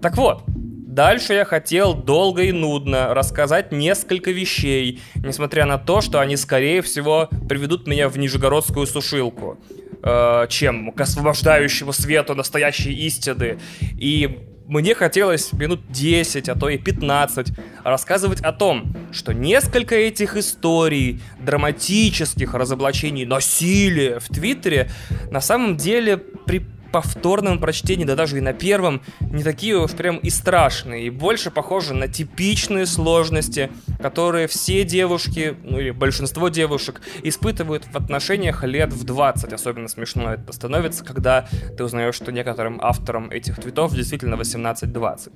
Так 0.00 0.16
вот, 0.16 0.44
Дальше 0.90 1.34
я 1.34 1.44
хотел 1.44 1.94
долго 1.94 2.42
и 2.42 2.50
нудно 2.50 3.14
рассказать 3.14 3.70
несколько 3.70 4.32
вещей, 4.32 5.00
несмотря 5.14 5.64
на 5.64 5.78
то, 5.78 6.00
что 6.00 6.18
они, 6.18 6.36
скорее 6.36 6.82
всего, 6.82 7.28
приведут 7.48 7.86
меня 7.86 8.08
в 8.08 8.18
Нижегородскую 8.18 8.88
сушилку, 8.88 9.56
э, 10.02 10.46
чем 10.48 10.90
к 10.90 11.00
освобождающему 11.00 11.92
свету 11.92 12.34
настоящей 12.34 12.92
истины. 13.06 13.60
И 14.00 14.49
мне 14.70 14.94
хотелось 14.94 15.52
минут 15.52 15.80
10, 15.88 16.48
а 16.48 16.54
то 16.54 16.68
и 16.68 16.78
15 16.78 17.48
рассказывать 17.82 18.40
о 18.40 18.52
том, 18.52 18.94
что 19.10 19.32
несколько 19.32 19.96
этих 19.96 20.36
историй, 20.36 21.20
драматических 21.40 22.54
разоблачений 22.54 23.24
насилия 23.24 24.20
в 24.20 24.28
Твиттере 24.28 24.88
на 25.32 25.40
самом 25.40 25.76
деле 25.76 26.18
при 26.18 26.64
повторном 26.90 27.58
прочтении, 27.58 28.04
да 28.04 28.16
даже 28.16 28.38
и 28.38 28.40
на 28.40 28.52
первом, 28.52 29.02
не 29.20 29.42
такие 29.42 29.78
уж 29.78 29.92
прям 29.92 30.16
и 30.16 30.30
страшные, 30.30 31.06
и 31.06 31.10
больше 31.10 31.50
похожи 31.50 31.94
на 31.94 32.08
типичные 32.08 32.86
сложности, 32.86 33.70
которые 34.00 34.48
все 34.48 34.84
девушки, 34.84 35.56
ну 35.62 35.78
или 35.78 35.90
большинство 35.90 36.48
девушек, 36.48 37.00
испытывают 37.22 37.84
в 37.84 37.96
отношениях 37.96 38.64
лет 38.64 38.92
в 38.92 39.04
20. 39.04 39.52
Особенно 39.52 39.88
смешно 39.88 40.34
это 40.34 40.52
становится, 40.52 41.04
когда 41.04 41.48
ты 41.76 41.84
узнаешь, 41.84 42.14
что 42.14 42.32
некоторым 42.32 42.80
авторам 42.82 43.30
этих 43.30 43.60
твитов 43.60 43.94
действительно 43.94 44.34
18-20. 44.34 45.32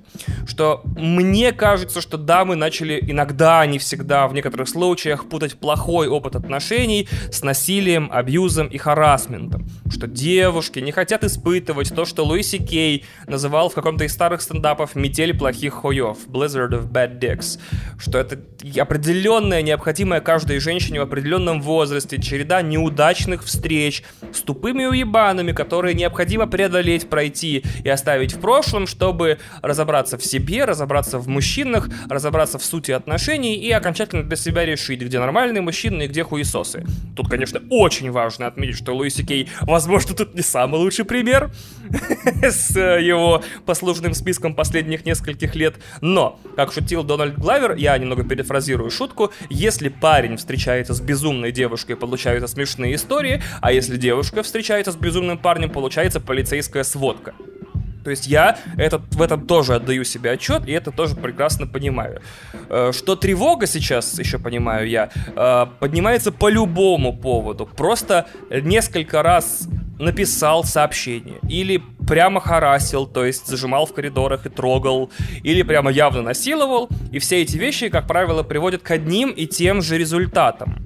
Что 0.47 0.81
мне 0.97 1.51
кажется, 1.53 2.01
что 2.01 2.17
дамы 2.17 2.55
начали 2.55 2.99
иногда, 3.01 3.65
не 3.65 3.79
всегда, 3.79 4.27
в 4.27 4.33
некоторых 4.33 4.67
случаях 4.67 5.29
путать 5.29 5.55
плохой 5.55 6.07
опыт 6.07 6.35
отношений 6.35 7.07
с 7.31 7.43
насилием, 7.43 8.09
абьюзом 8.11 8.67
и 8.67 8.77
харасментом. 8.77 9.67
Что 9.89 10.07
девушки 10.07 10.79
не 10.79 10.91
хотят 10.91 11.23
испытывать 11.23 11.44
испытывать 11.45 11.93
то, 11.93 12.05
что 12.05 12.25
Луиси 12.25 12.57
Кей 12.57 13.05
называл 13.27 13.69
в 13.69 13.75
каком-то 13.75 14.03
из 14.03 14.13
старых 14.13 14.41
стендапов 14.41 14.95
«метель 14.95 15.37
плохих 15.37 15.73
хуев» 15.73 16.17
«Blizzard 16.27 16.71
of 16.71 16.91
Bad 16.91 17.19
Dicks», 17.19 17.59
что 17.99 18.17
это 18.17 18.39
определенная, 18.79 19.61
необходимая 19.61 20.21
каждой 20.21 20.59
женщине 20.59 20.99
в 20.99 21.03
определенном 21.03 21.61
возрасте 21.61 22.19
череда 22.19 22.63
неудачных 22.63 23.43
встреч 23.43 24.03
с 24.33 24.41
тупыми 24.41 24.85
уебанами, 24.85 25.51
которые 25.51 25.93
необходимо 25.93 26.47
преодолеть, 26.47 27.09
пройти 27.09 27.63
и 27.83 27.89
оставить 27.89 28.33
в 28.33 28.39
прошлом, 28.39 28.87
чтобы 28.87 29.37
разобраться 29.61 30.17
в 30.17 30.25
себе, 30.25 30.65
разобраться 30.65 31.19
в 31.19 31.27
мужчинах, 31.27 31.89
разобраться 32.09 32.57
в 32.57 32.65
сути 32.65 32.91
отношений 32.91 33.55
и 33.55 33.69
окончательно 33.69 34.23
для 34.23 34.35
себя 34.35 34.65
решить, 34.65 35.01
где 35.01 35.19
нормальные 35.19 35.61
мужчины 35.61 36.03
и 36.03 36.07
где 36.07 36.23
хуесосы. 36.23 36.85
Тут, 37.15 37.29
конечно, 37.29 37.61
очень 37.69 38.09
важно 38.09 38.47
отметить, 38.47 38.77
что 38.77 38.95
Луиси 38.95 39.23
Кей, 39.23 39.49
возможно, 39.61 40.15
тут 40.15 40.33
не 40.33 40.41
самый 40.41 40.77
лучший 40.77 41.05
пример 41.05 41.34
с 42.41 42.77
его 42.77 43.43
послужным 43.65 44.13
списком 44.13 44.55
последних 44.55 45.05
нескольких 45.05 45.55
лет, 45.55 45.75
но, 46.01 46.39
как 46.55 46.71
шутил 46.71 47.03
Дональд 47.03 47.37
Главер, 47.37 47.75
я 47.75 47.97
немного 47.97 48.23
перефразирую 48.23 48.89
шутку, 48.89 49.31
если 49.49 49.89
парень 49.89 50.37
встречается 50.37 50.93
с 50.93 51.01
безумной 51.01 51.51
девушкой, 51.51 51.95
получаются 51.95 52.47
смешные 52.47 52.95
истории, 52.95 53.41
а 53.61 53.71
если 53.71 53.97
девушка 53.97 54.43
встречается 54.43 54.91
с 54.91 54.95
безумным 54.95 55.37
парнем, 55.37 55.69
получается 55.69 56.19
полицейская 56.19 56.83
сводка. 56.83 57.33
То 58.05 58.11
есть 58.11 58.27
я 58.27 58.59
этот, 58.77 59.01
в 59.15 59.21
этом 59.21 59.47
тоже 59.47 59.73
отдаю 59.73 60.03
себе 60.03 60.31
отчет, 60.31 60.67
и 60.67 60.71
это 60.71 60.91
тоже 60.91 61.15
прекрасно 61.15 61.65
понимаю. 61.65 62.21
Э, 62.69 62.91
что 62.93 63.15
тревога 63.15 63.65
сейчас, 63.65 64.19
еще 64.19 64.37
понимаю 64.37 64.87
я, 64.87 65.09
э, 65.35 65.65
поднимается 65.79 66.31
по 66.31 66.47
любому 66.47 67.17
поводу. 67.17 67.65
Просто 67.65 68.27
несколько 68.51 69.23
раз 69.23 69.67
написал 69.97 70.63
сообщение, 70.63 71.39
или 71.49 71.81
прямо 72.07 72.39
харасил, 72.39 73.07
то 73.07 73.25
есть 73.25 73.47
зажимал 73.47 73.87
в 73.87 73.93
коридорах 73.93 74.45
и 74.45 74.49
трогал, 74.49 75.09
или 75.41 75.63
прямо 75.63 75.89
явно 75.89 76.21
насиловал, 76.21 76.89
и 77.11 77.17
все 77.17 77.41
эти 77.41 77.57
вещи, 77.57 77.89
как 77.89 78.05
правило, 78.05 78.43
приводят 78.43 78.83
к 78.83 78.91
одним 78.91 79.31
и 79.31 79.47
тем 79.47 79.81
же 79.81 79.97
результатам 79.97 80.85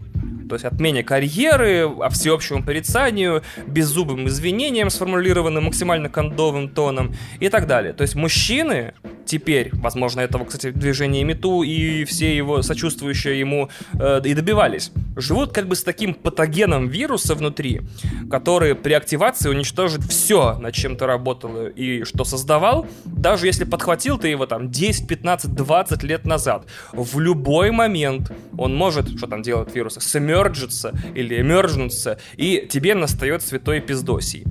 то 0.49 0.55
есть 0.55 0.65
отмене 0.65 1.03
карьеры, 1.03 1.87
о 1.87 2.09
всеобщему 2.09 2.63
порицанию, 2.63 3.43
беззубым 3.67 4.27
извинениям, 4.27 4.89
сформулированным 4.89 5.65
максимально 5.65 6.09
кондовым 6.09 6.69
тоном 6.69 7.13
и 7.39 7.49
так 7.49 7.67
далее. 7.67 7.93
То 7.93 8.01
есть 8.01 8.15
мужчины 8.15 8.93
теперь, 9.29 9.69
возможно, 9.73 10.21
этого, 10.21 10.43
кстати, 10.45 10.71
движение 10.71 11.23
Мету 11.23 11.61
и 11.61 12.03
все 12.05 12.35
его 12.35 12.63
сочувствующие 12.63 13.39
ему 13.39 13.69
э, 13.93 14.21
и 14.25 14.33
добивались, 14.33 14.91
живут 15.15 15.53
как 15.53 15.67
бы 15.67 15.75
с 15.75 15.83
таким 15.83 16.15
патогеном 16.15 16.87
вируса 16.87 17.35
внутри, 17.35 17.81
который 18.29 18.73
при 18.73 18.93
активации 18.93 19.49
уничтожит 19.49 20.01
все, 20.03 20.57
над 20.57 20.73
чем 20.73 20.95
ты 20.95 21.05
работал 21.05 21.67
и 21.67 22.03
что 22.05 22.23
создавал, 22.23 22.87
даже 23.05 23.45
если 23.45 23.65
подхватил 23.65 24.17
ты 24.17 24.29
его 24.29 24.47
там 24.47 24.71
10, 24.71 25.07
15, 25.07 25.53
20 25.53 26.03
лет 26.03 26.25
назад. 26.25 26.65
В 26.91 27.19
любой 27.19 27.69
момент 27.69 28.31
он 28.57 28.75
может, 28.75 29.15
что 29.17 29.27
там 29.27 29.43
делает 29.43 29.75
вирус, 29.75 29.93
смерджиться 29.99 30.93
или 31.13 31.39
эмерджнуться, 31.39 32.17
и 32.35 32.67
тебе 32.69 32.95
настает 32.95 33.43
святой 33.43 33.79
пиздосий. 33.79 34.43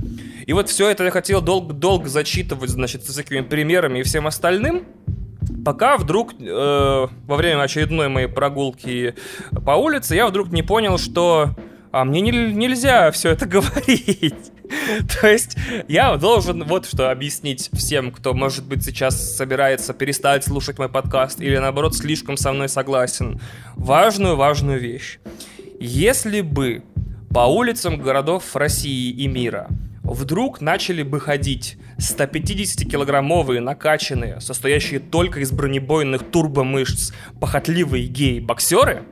И 0.49 0.55
вот 0.55 0.71
все 0.71 0.89
это 0.89 1.05
я 1.05 1.11
хотел 1.11 1.43
долго-долго 1.43 2.09
зачитывать, 2.09 2.71
значит, 2.71 3.05
с 3.05 3.09
всякими 3.09 3.43
примерами 3.43 3.99
и 3.99 4.03
всем 4.03 4.27
остальным, 4.27 4.87
пока 5.63 5.99
вдруг 5.99 6.33
э, 6.41 7.07
во 7.27 7.37
время 7.37 7.61
очередной 7.61 8.09
моей 8.09 8.29
прогулки 8.29 9.15
по 9.51 9.73
улице 9.73 10.15
я 10.15 10.27
вдруг 10.27 10.51
не 10.51 10.63
понял, 10.63 10.97
что 10.97 11.51
а 11.93 12.07
мне 12.07 12.23
не, 12.23 12.31
нельзя 12.31 13.11
все 13.11 13.33
это 13.33 13.45
говорить. 13.47 14.51
То 15.21 15.29
есть 15.29 15.55
я 15.87 16.17
должен 16.17 16.65
вот 16.65 16.87
что 16.87 17.11
объяснить 17.11 17.69
всем, 17.75 18.11
кто, 18.11 18.33
может 18.33 18.65
быть, 18.65 18.83
сейчас 18.83 19.37
собирается 19.37 19.93
перестать 19.93 20.45
слушать 20.45 20.79
мой 20.79 20.89
подкаст 20.89 21.43
или, 21.43 21.59
наоборот, 21.59 21.95
слишком 21.95 22.39
со 22.39 22.55
мной 22.55 22.71
согласен. 22.71 23.39
Важную-важную 23.77 24.81
вещь. 24.81 25.19
Если 25.79 26.41
бы 26.41 26.85
по 27.35 27.41
улицам 27.41 28.01
городов 28.01 28.57
России 28.57 29.11
и 29.11 29.27
мира 29.27 29.69
вдруг 30.13 30.61
начали 30.61 31.03
бы 31.03 31.21
ходить 31.21 31.77
150-килограммовые, 31.99 33.61
накачанные, 33.61 34.41
состоящие 34.41 35.01
только 35.01 35.41
из 35.41 35.53
бронебойных 35.53 36.31
турбомышц, 36.31 37.13
похотливые 37.41 38.07
геи-боксеры, 38.07 39.05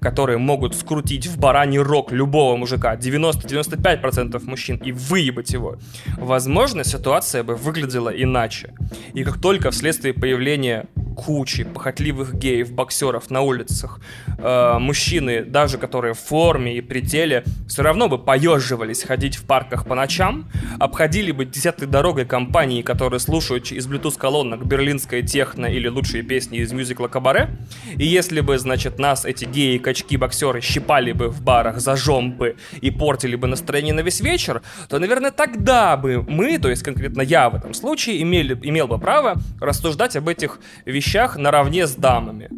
которые 0.00 0.38
могут 0.38 0.74
скрутить 0.74 1.26
в 1.26 1.38
бараний 1.38 1.78
рог 1.78 2.12
любого 2.12 2.56
мужика, 2.56 2.96
90-95% 2.96 4.42
мужчин, 4.44 4.76
и 4.76 4.92
выебать 4.92 5.50
его, 5.50 5.76
возможно, 6.16 6.84
ситуация 6.84 7.42
бы 7.42 7.56
выглядела 7.56 8.10
иначе. 8.10 8.74
И 9.14 9.24
как 9.24 9.40
только 9.40 9.70
вследствие 9.70 10.14
появления 10.14 10.86
кучи 11.18 11.64
похотливых 11.64 12.34
геев, 12.34 12.70
боксеров 12.72 13.30
на 13.30 13.40
улицах, 13.40 14.00
э, 14.38 14.78
мужчины, 14.78 15.44
даже 15.44 15.76
которые 15.76 16.14
в 16.14 16.18
форме 16.20 16.76
и 16.76 16.80
при 16.80 17.00
теле, 17.00 17.42
все 17.66 17.82
равно 17.82 18.08
бы 18.08 18.18
поеживались 18.18 19.02
ходить 19.02 19.36
в 19.36 19.44
парках 19.44 19.84
по 19.84 19.96
ночам, 19.96 20.46
обходили 20.78 21.32
бы 21.32 21.44
десятой 21.44 21.88
дорогой 21.88 22.24
компании, 22.24 22.82
которые 22.82 23.18
слушают 23.18 23.72
из 23.72 23.88
Bluetooth-колонок 23.88 24.64
берлинская 24.64 25.22
техно 25.22 25.66
или 25.66 25.88
лучшие 25.88 26.22
песни 26.22 26.58
из 26.58 26.72
мюзикла 26.72 27.08
«Кабаре», 27.08 27.50
и 27.96 28.06
если 28.06 28.40
бы, 28.40 28.56
значит, 28.58 28.98
нас 29.00 29.24
эти 29.24 29.44
геи, 29.44 29.77
качки, 29.78 30.16
боксеры 30.16 30.60
щипали 30.60 31.12
бы 31.12 31.28
в 31.28 31.42
барах 31.42 31.80
за 31.80 31.96
жомпы 31.96 32.56
и 32.80 32.90
портили 32.90 33.36
бы 33.36 33.46
настроение 33.46 33.94
на 33.94 34.00
весь 34.00 34.20
вечер, 34.20 34.62
то, 34.88 34.98
наверное, 34.98 35.30
тогда 35.30 35.96
бы 35.96 36.22
мы, 36.22 36.58
то 36.58 36.68
есть 36.68 36.82
конкретно 36.82 37.22
я 37.22 37.50
в 37.50 37.54
этом 37.54 37.74
случае, 37.74 38.22
имели, 38.22 38.58
имел 38.62 38.88
бы 38.88 38.98
право 38.98 39.36
рассуждать 39.60 40.16
об 40.16 40.28
этих 40.28 40.60
вещах 40.84 41.36
наравне 41.36 41.86
с 41.86 41.94
дамами. 41.94 42.48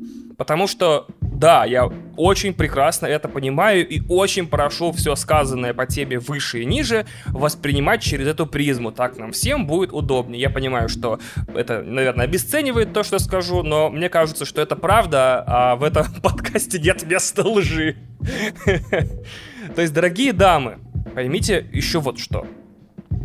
Потому 0.40 0.66
что, 0.66 1.06
да, 1.20 1.66
я 1.66 1.90
очень 2.16 2.54
прекрасно 2.54 3.04
это 3.04 3.28
понимаю 3.28 3.86
и 3.86 4.00
очень 4.08 4.46
прошу 4.46 4.90
все 4.92 5.14
сказанное 5.14 5.74
по 5.74 5.84
теме 5.84 6.18
выше 6.18 6.62
и 6.62 6.64
ниже 6.64 7.04
воспринимать 7.26 8.00
через 8.00 8.26
эту 8.26 8.46
призму. 8.46 8.90
Так 8.90 9.18
нам 9.18 9.32
всем 9.32 9.66
будет 9.66 9.92
удобнее. 9.92 10.40
Я 10.40 10.48
понимаю, 10.48 10.88
что 10.88 11.20
это, 11.54 11.82
наверное, 11.82 12.24
обесценивает 12.24 12.94
то, 12.94 13.02
что 13.02 13.18
скажу, 13.18 13.62
но 13.62 13.90
мне 13.90 14.08
кажется, 14.08 14.46
что 14.46 14.62
это 14.62 14.76
правда, 14.76 15.44
а 15.46 15.76
в 15.76 15.84
этом 15.84 16.06
подкасте 16.22 16.78
нет 16.78 17.02
места 17.02 17.46
лжи. 17.46 17.96
То 19.76 19.82
есть, 19.82 19.92
дорогие 19.92 20.32
дамы, 20.32 20.78
поймите 21.14 21.66
еще 21.70 22.00
вот 22.00 22.18
что. 22.18 22.46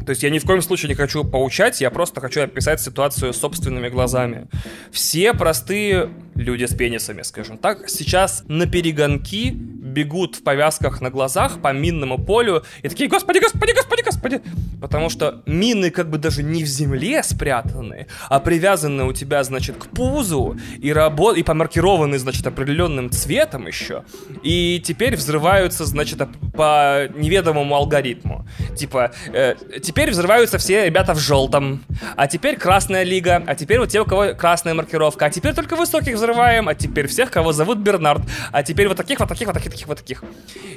То 0.06 0.12
есть 0.12 0.21
я 0.21 0.30
ни 0.30 0.39
в 0.39 0.45
коем 0.45 0.62
случае 0.62 0.89
не 0.89 0.95
хочу 0.95 1.23
поучать, 1.23 1.82
я 1.82 1.89
просто 1.89 2.21
хочу 2.21 2.41
описать 2.41 2.80
ситуацию 2.80 3.34
собственными 3.34 3.89
глазами. 3.89 4.47
Все 4.91 5.34
простые 5.34 6.10
люди 6.36 6.65
с 6.65 6.74
пенисами, 6.74 7.21
скажем 7.24 7.58
так, 7.58 7.89
сейчас 7.89 8.43
на 8.48 8.67
перегонки 8.67 9.56
бегут 9.95 10.36
в 10.36 10.43
повязках 10.43 11.02
на 11.02 11.10
глазах 11.10 11.62
по 11.62 11.71
минному 11.71 12.17
полю 12.17 12.63
и 12.84 12.89
такие, 12.89 13.10
господи, 13.10 13.39
господи, 13.39 13.71
господи, 13.74 14.02
господи. 14.04 14.41
Потому 14.82 15.10
что 15.10 15.41
мины 15.45 15.89
как 15.89 16.10
бы 16.10 16.17
даже 16.17 16.43
не 16.43 16.63
в 16.63 16.67
земле 16.67 17.24
спрятаны, 17.24 18.08
а 18.30 18.39
привязаны 18.39 19.06
у 19.06 19.13
тебя, 19.13 19.43
значит, 19.43 19.78
к 19.78 19.88
пузу 19.88 20.58
и, 20.78 20.89
рабо- 20.89 21.36
и 21.36 21.43
помаркированы, 21.43 22.19
значит, 22.19 22.45
определенным 22.45 23.10
цветом 23.10 23.67
еще. 23.67 24.04
И 24.43 24.82
теперь 24.86 25.15
взрываются, 25.15 25.86
значит, 25.86 26.21
по 26.54 27.08
неведомому 27.15 27.76
алгоритму. 27.76 28.45
Типа, 28.76 29.12
э, 29.34 29.56
теперь 29.82 30.12
взрываются 30.12 30.58
все 30.58 30.86
ребята 30.86 31.13
в 31.13 31.19
желтом, 31.19 31.84
а 32.17 32.28
теперь 32.28 32.58
красная 32.58 33.04
лига, 33.04 33.41
а 33.48 33.56
теперь 33.56 33.80
вот 33.80 33.89
те, 33.89 34.02
у 34.02 34.06
кого 34.06 34.34
красная 34.34 34.74
маркировка, 34.74 35.26
а 35.26 35.30
теперь 35.30 35.54
только 35.54 35.76
высоких 35.76 36.17
взрываем, 36.25 36.67
а 36.67 36.73
теперь 36.73 37.07
всех, 37.07 37.29
кого 37.29 37.53
зовут 37.53 37.77
Бернард, 37.77 38.23
а 38.51 38.63
теперь 38.63 38.88
вот 38.88 38.97
таких, 38.97 39.19
вот 39.19 39.29
таких, 39.29 39.47
вот 39.47 39.53
таких, 39.53 39.71
таких, 39.71 39.88
вот 39.88 39.97
таких. 39.99 40.23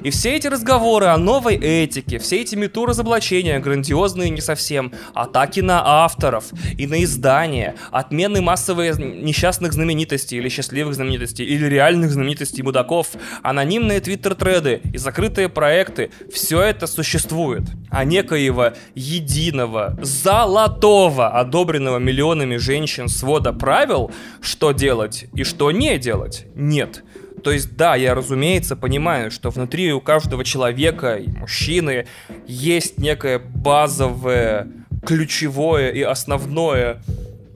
И 0.03 0.11
все 0.11 0.37
эти 0.37 0.47
разговоры 0.47 1.07
о 1.07 1.17
новой 1.17 1.57
этике, 1.57 2.19
все 2.19 2.43
эти 2.43 2.55
мету 2.55 2.85
разоблачения, 2.85 3.59
грандиозные 3.59 4.31
не 4.31 4.43
совсем, 4.43 4.93
атаки 5.15 5.61
на 5.61 6.05
авторов 6.05 6.45
и 6.77 6.87
на 6.87 7.03
издания, 7.03 7.77
отмены 7.91 8.43
массовые 8.43 8.93
несчастных 8.93 9.73
знаменитостей 9.73 10.37
или 10.37 10.51
счастливых 10.51 10.95
знаменитостей, 10.95 11.45
или 11.45 11.65
реальных 11.67 12.11
знаменитостей 12.11 12.63
мудаков, 12.63 13.09
анонимные 13.43 14.01
твиттер-треды 14.01 14.83
и 14.93 14.99
закрытые 14.99 15.49
проекты, 15.49 16.11
все 16.33 16.61
это 16.61 16.87
существует. 16.87 17.63
А 17.91 18.05
некоего 18.05 18.73
единого, 18.95 19.99
золотого, 20.03 21.29
одобренного 21.29 21.99
миллионами 21.99 22.57
женщин 22.57 23.09
свода 23.09 23.55
правил, 23.55 24.11
что 24.43 24.73
делать 24.73 25.27
и 25.39 25.45
что 25.45 25.71
не 25.71 25.99
делать, 25.99 26.47
нет. 26.57 27.05
То 27.45 27.53
есть, 27.53 27.77
да, 27.77 27.95
я, 27.95 28.17
разумеется, 28.17 28.75
понимаю, 28.75 29.31
что 29.31 29.51
внутри 29.51 29.93
у 29.93 30.01
каждого 30.01 30.45
человека, 30.45 31.15
и 31.15 31.29
мужчины, 31.29 32.07
есть 32.49 32.99
некое 32.99 33.39
базовое, 33.39 34.67
ключевое 35.07 35.91
и 35.91 36.03
основное 36.03 37.01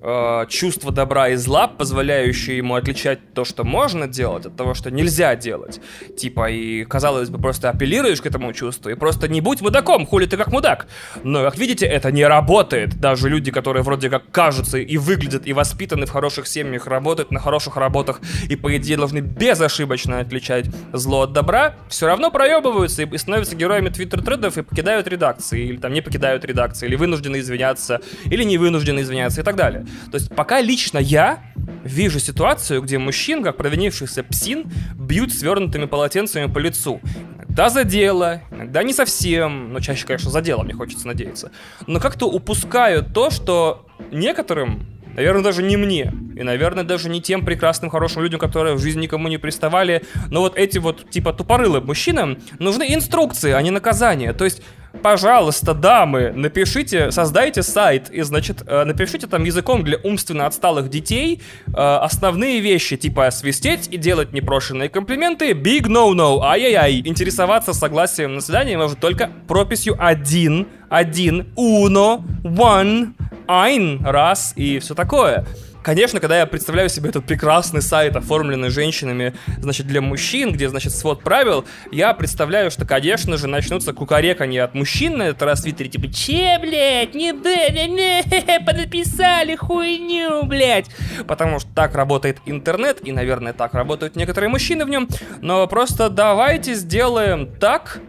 э, 0.03 0.47
чувство 0.49 0.93
добра 0.93 1.29
и 1.29 1.37
зла, 1.37 1.69
позволяющее 1.69 2.57
ему 2.57 2.75
отличать 2.75 3.33
то, 3.35 3.45
что 3.45 3.65
можно 3.65 4.07
делать, 4.07 4.47
от 4.47 4.57
того, 4.57 4.75
что 4.75 4.91
нельзя 4.91 5.37
делать. 5.37 5.81
Типа, 6.17 6.51
и, 6.51 6.85
казалось 6.85 7.31
бы, 7.31 7.39
просто 7.39 7.71
апеллируешь 7.71 8.21
к 8.21 8.27
этому 8.27 8.53
чувству, 8.53 8.91
и 8.91 8.95
просто 8.95 9.29
не 9.29 9.41
будь 9.41 9.61
мудаком, 9.61 10.07
хули 10.07 10.27
ты 10.27 10.37
как 10.37 10.49
мудак. 10.49 10.87
Но, 11.23 11.43
как 11.43 11.57
видите, 11.57 11.87
это 11.87 12.11
не 12.11 12.27
работает. 12.27 13.01
Даже 13.01 13.29
люди, 13.29 13.51
которые 13.51 13.83
вроде 13.83 14.11
как 14.11 14.31
кажутся 14.31 14.79
и 14.79 14.97
выглядят, 14.97 15.47
и 15.47 15.53
воспитаны 15.53 16.07
в 16.07 16.11
хороших 16.11 16.47
семьях, 16.47 16.87
работают 16.87 17.31
на 17.31 17.41
хороших 17.41 17.77
работах, 17.77 18.21
и, 18.49 18.57
по 18.57 18.77
идее, 18.77 18.97
должны 18.97 19.21
безошибочно 19.21 20.21
отличать 20.21 20.67
зло 20.93 21.23
от 21.23 21.33
добра, 21.33 21.77
все 21.89 22.07
равно 22.07 22.31
проебываются 22.31 23.03
и 23.03 23.19
становятся 23.19 23.57
героями 23.57 23.89
твиттер-тредов 23.89 24.59
и 24.59 24.63
покидают 24.63 25.07
редакции, 25.07 25.67
или 25.67 25.77
там 25.77 25.93
не 25.93 26.01
покидают 26.01 26.45
редакции, 26.45 26.87
или 26.87 26.97
вынуждены 26.97 27.39
извиняться, 27.39 28.01
или 28.25 28.43
не 28.45 28.59
вынуждены 28.59 29.01
извиняться 29.01 29.41
и 29.41 29.45
так 29.45 29.57
далее. 29.57 29.87
То 30.11 30.19
есть 30.19 30.35
пока 30.35 30.61
лично 30.61 30.99
я 30.99 31.43
вижу 31.85 32.21
ситуацию, 32.21 32.83
где 32.83 32.99
мужчин, 32.99 33.43
как 33.43 33.57
провинившихся 33.57 34.23
псин, 34.23 34.71
бьют 34.95 35.33
свернутыми 35.33 35.87
полотенцами 35.87 36.53
по 36.53 36.59
лицу. 36.59 37.01
Иногда 37.37 37.69
за 37.69 37.85
дело, 37.85 38.41
иногда 38.51 38.83
не 38.83 38.93
совсем, 38.93 39.73
но 39.73 39.81
чаще, 39.81 40.07
конечно, 40.07 40.31
за 40.31 40.41
дело, 40.41 40.63
мне 40.63 40.75
хочется 40.75 41.07
надеяться. 41.07 41.51
Но 41.87 42.01
как-то 42.01 42.27
упускают 42.27 43.13
то, 43.13 43.31
что 43.31 43.87
некоторым 44.11 44.87
Наверное, 45.15 45.43
даже 45.43 45.63
не 45.63 45.77
мне. 45.77 46.13
И, 46.37 46.43
наверное, 46.43 46.85
даже 46.85 47.11
не 47.11 47.21
тем 47.21 47.45
прекрасным, 47.45 47.91
хорошим 47.91 48.23
людям, 48.23 48.41
которые 48.41 48.75
в 48.75 48.79
жизни 48.79 49.03
никому 49.03 49.29
не 49.29 49.39
приставали. 49.39 50.05
Но 50.31 50.41
вот 50.41 50.57
эти 50.57 50.79
вот, 50.79 51.11
типа, 51.11 51.33
тупорылым 51.33 51.87
мужчинам 51.87 52.39
нужны 52.59 52.95
инструкции, 52.95 53.53
а 53.53 53.61
не 53.61 53.71
наказания. 53.71 54.33
То 54.33 54.45
есть 54.45 54.63
пожалуйста, 55.01 55.75
дамы, 55.75 56.33
напишите, 56.35 57.11
создайте 57.11 57.63
сайт 57.63 58.11
и, 58.11 58.23
значит, 58.23 58.63
э, 58.67 58.85
напишите 58.85 59.27
там 59.27 59.45
языком 59.45 59.85
для 59.85 59.99
умственно 59.99 60.47
отсталых 60.47 60.91
детей 60.91 61.41
э, 61.67 61.71
основные 61.73 62.61
вещи, 62.61 62.97
типа 62.97 63.31
свистеть 63.31 63.89
и 63.91 63.97
делать 63.97 64.33
непрошенные 64.33 64.89
комплименты, 64.89 65.53
big 65.53 65.87
no-no, 65.87 66.41
ай-яй-яй. 66.43 67.03
Интересоваться 67.05 67.73
согласием 67.73 68.35
на 68.35 68.41
свидание 68.41 68.77
может 68.77 69.01
только 69.01 69.31
прописью 69.49 69.97
один, 69.99 70.69
один, 70.89 71.49
uno, 71.57 72.23
one, 72.43 73.15
ein, 73.47 74.05
раз 74.05 74.53
и 74.57 74.79
все 74.79 74.95
такое. 74.95 75.47
Конечно, 75.83 76.21
когда 76.21 76.39
я 76.39 76.47
представляю 76.47 76.89
себе 76.89 77.11
этот 77.11 77.25
прекрасный 77.25 77.83
сайт, 77.83 78.15
оформленный 78.17 78.71
женщинами, 78.71 79.35
значит, 79.59 79.87
для 79.87 80.01
мужчин, 80.01 80.53
где, 80.53 80.69
значит, 80.69 80.95
свод 80.95 81.23
правил, 81.23 81.65
я 81.91 82.15
представляю, 82.15 82.71
что, 82.71 82.87
конечно 82.87 83.37
же, 83.37 83.49
начнутся 83.49 83.93
кукареканье 83.93 84.63
от 84.63 84.75
мужчин 84.75 85.19
на 85.19 85.25
этот 85.25 85.43
раз 85.43 85.61
в 85.61 85.63
Твиттере, 85.65 85.91
типа, 85.91 86.13
че, 86.13 86.59
блядь, 86.61 87.15
не 87.15 87.33
не, 87.33 87.89
не, 87.89 88.65
подписали 88.67 89.57
хуйню, 89.57 90.45
блядь. 90.45 90.87
Потому 91.27 91.59
что 91.59 91.69
так 91.75 91.95
работает 91.95 92.39
интернет, 92.47 92.99
и, 93.03 93.13
наверное, 93.13 93.53
так 93.53 93.75
работают 93.75 94.17
некоторые 94.17 94.51
мужчины 94.51 94.85
в 94.85 94.89
нем, 94.89 95.09
но 95.41 95.67
просто 95.67 96.09
давайте 96.09 96.75
сделаем 96.75 97.47
так, 97.59 98.01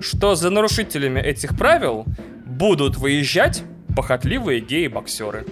что 0.00 0.34
за 0.34 0.50
нарушителями 0.50 1.20
этих 1.20 1.56
правил 1.56 2.04
будут 2.44 2.96
выезжать 2.96 3.62
похотливые 3.96 4.60
геи-боксеры. 4.60 5.46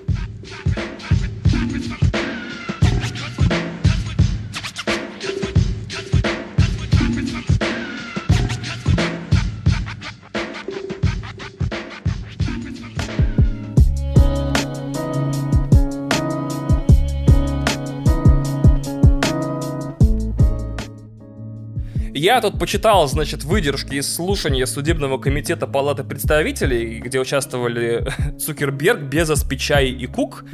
Тут 22.40 22.58
почитал, 22.58 23.06
значит, 23.06 23.44
выдержки 23.44 23.94
из 23.94 24.14
слушания 24.14 24.64
судебного 24.64 25.18
комитета 25.18 25.66
Палаты 25.66 26.04
представителей, 26.04 26.98
где 27.00 27.20
участвовали 27.20 28.06
Цукерберг, 28.38 29.00
Безос, 29.00 29.44
Пичай 29.44 29.90
и 29.90 30.06
Кук. 30.06 30.44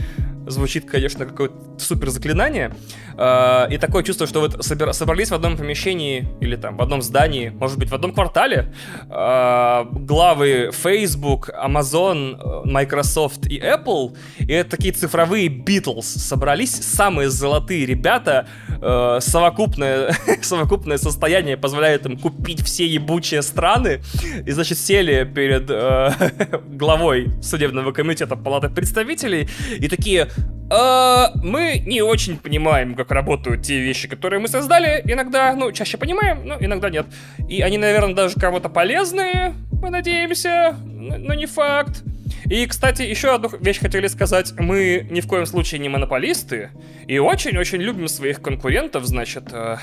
Звучит, 0.47 0.89
конечно, 0.89 1.27
какое-то 1.27 1.57
супер 1.79 2.11
заклинание. 2.11 2.73
А, 3.17 3.67
и 3.71 3.79
такое 3.79 4.03
чувство, 4.03 4.27
что 4.27 4.41
вот 4.41 4.65
собрались 4.65 5.31
в 5.31 5.35
одном 5.35 5.57
помещении 5.57 6.29
или 6.41 6.57
там 6.57 6.77
в 6.77 6.83
одном 6.83 7.03
здании, 7.03 7.49
может 7.49 7.79
быть, 7.79 7.91
в 7.91 7.95
одном 7.95 8.13
квартале 8.13 8.73
а, 9.09 9.89
главы 9.91 10.71
Facebook, 10.73 11.51
Amazon, 11.51 12.65
Microsoft 12.65 13.47
и 13.47 13.59
Apple. 13.59 14.17
И 14.39 14.53
это 14.53 14.71
такие 14.71 14.93
цифровые 14.93 15.49
Beatles 15.49 16.03
собрались, 16.03 16.73
самые 16.73 17.31
золотые 17.31 17.87
ребята, 17.87 18.47
а, 18.81 19.19
совокупное, 19.21 20.15
совокупное 20.43 20.99
состояние 20.99 21.57
позволяет 21.57 22.07
им 22.07 22.19
купить 22.19 22.63
все 22.63 22.87
ебучие 22.87 23.43
страны. 23.43 24.01
И, 24.45 24.51
значит, 24.53 24.79
сели 24.79 25.25
перед 25.25 25.67
главой 26.77 27.31
судебного 27.43 27.93
комитета 27.93 28.37
Палаты 28.37 28.69
представителей 28.69 29.49
и 29.79 29.89
такие 29.89 30.29
а, 30.68 31.33
мы 31.42 31.83
не 31.87 32.03
очень 32.03 32.38
понимаем, 32.38 32.94
как 32.94 33.12
работают 33.12 33.62
те 33.62 33.81
вещи, 33.81 34.09
которые 34.09 34.40
мы 34.40 34.49
создали. 34.49 35.01
Иногда, 35.05 35.55
ну, 35.55 35.70
чаще 35.72 35.96
понимаем, 35.96 36.44
но 36.44 36.57
иногда 36.59 36.90
нет. 36.90 37.07
И 37.49 37.62
они, 37.62 37.79
наверное, 37.79 38.14
даже 38.14 38.35
кого-то 38.35 38.68
полезные, 38.68 39.55
мы 39.70 39.90
надеемся, 39.90 40.77
но 40.83 41.35
не 41.35 41.46
факт. 41.46 42.03
И, 42.46 42.66
кстати, 42.66 43.03
еще 43.03 43.35
одну 43.35 43.51
вещь 43.61 43.81
хотели 43.81 44.07
сказать. 44.07 44.53
Мы 44.59 45.07
ни 45.11 45.20
в 45.20 45.27
коем 45.27 45.46
случае 45.46 45.81
не 45.81 45.88
монополисты. 45.88 46.70
И 47.07 47.18
очень-очень 47.18 47.79
любим 47.79 48.09
своих 48.09 48.40
конкурентов, 48.40 49.05
значит, 49.05 49.49
э, 49.53 49.77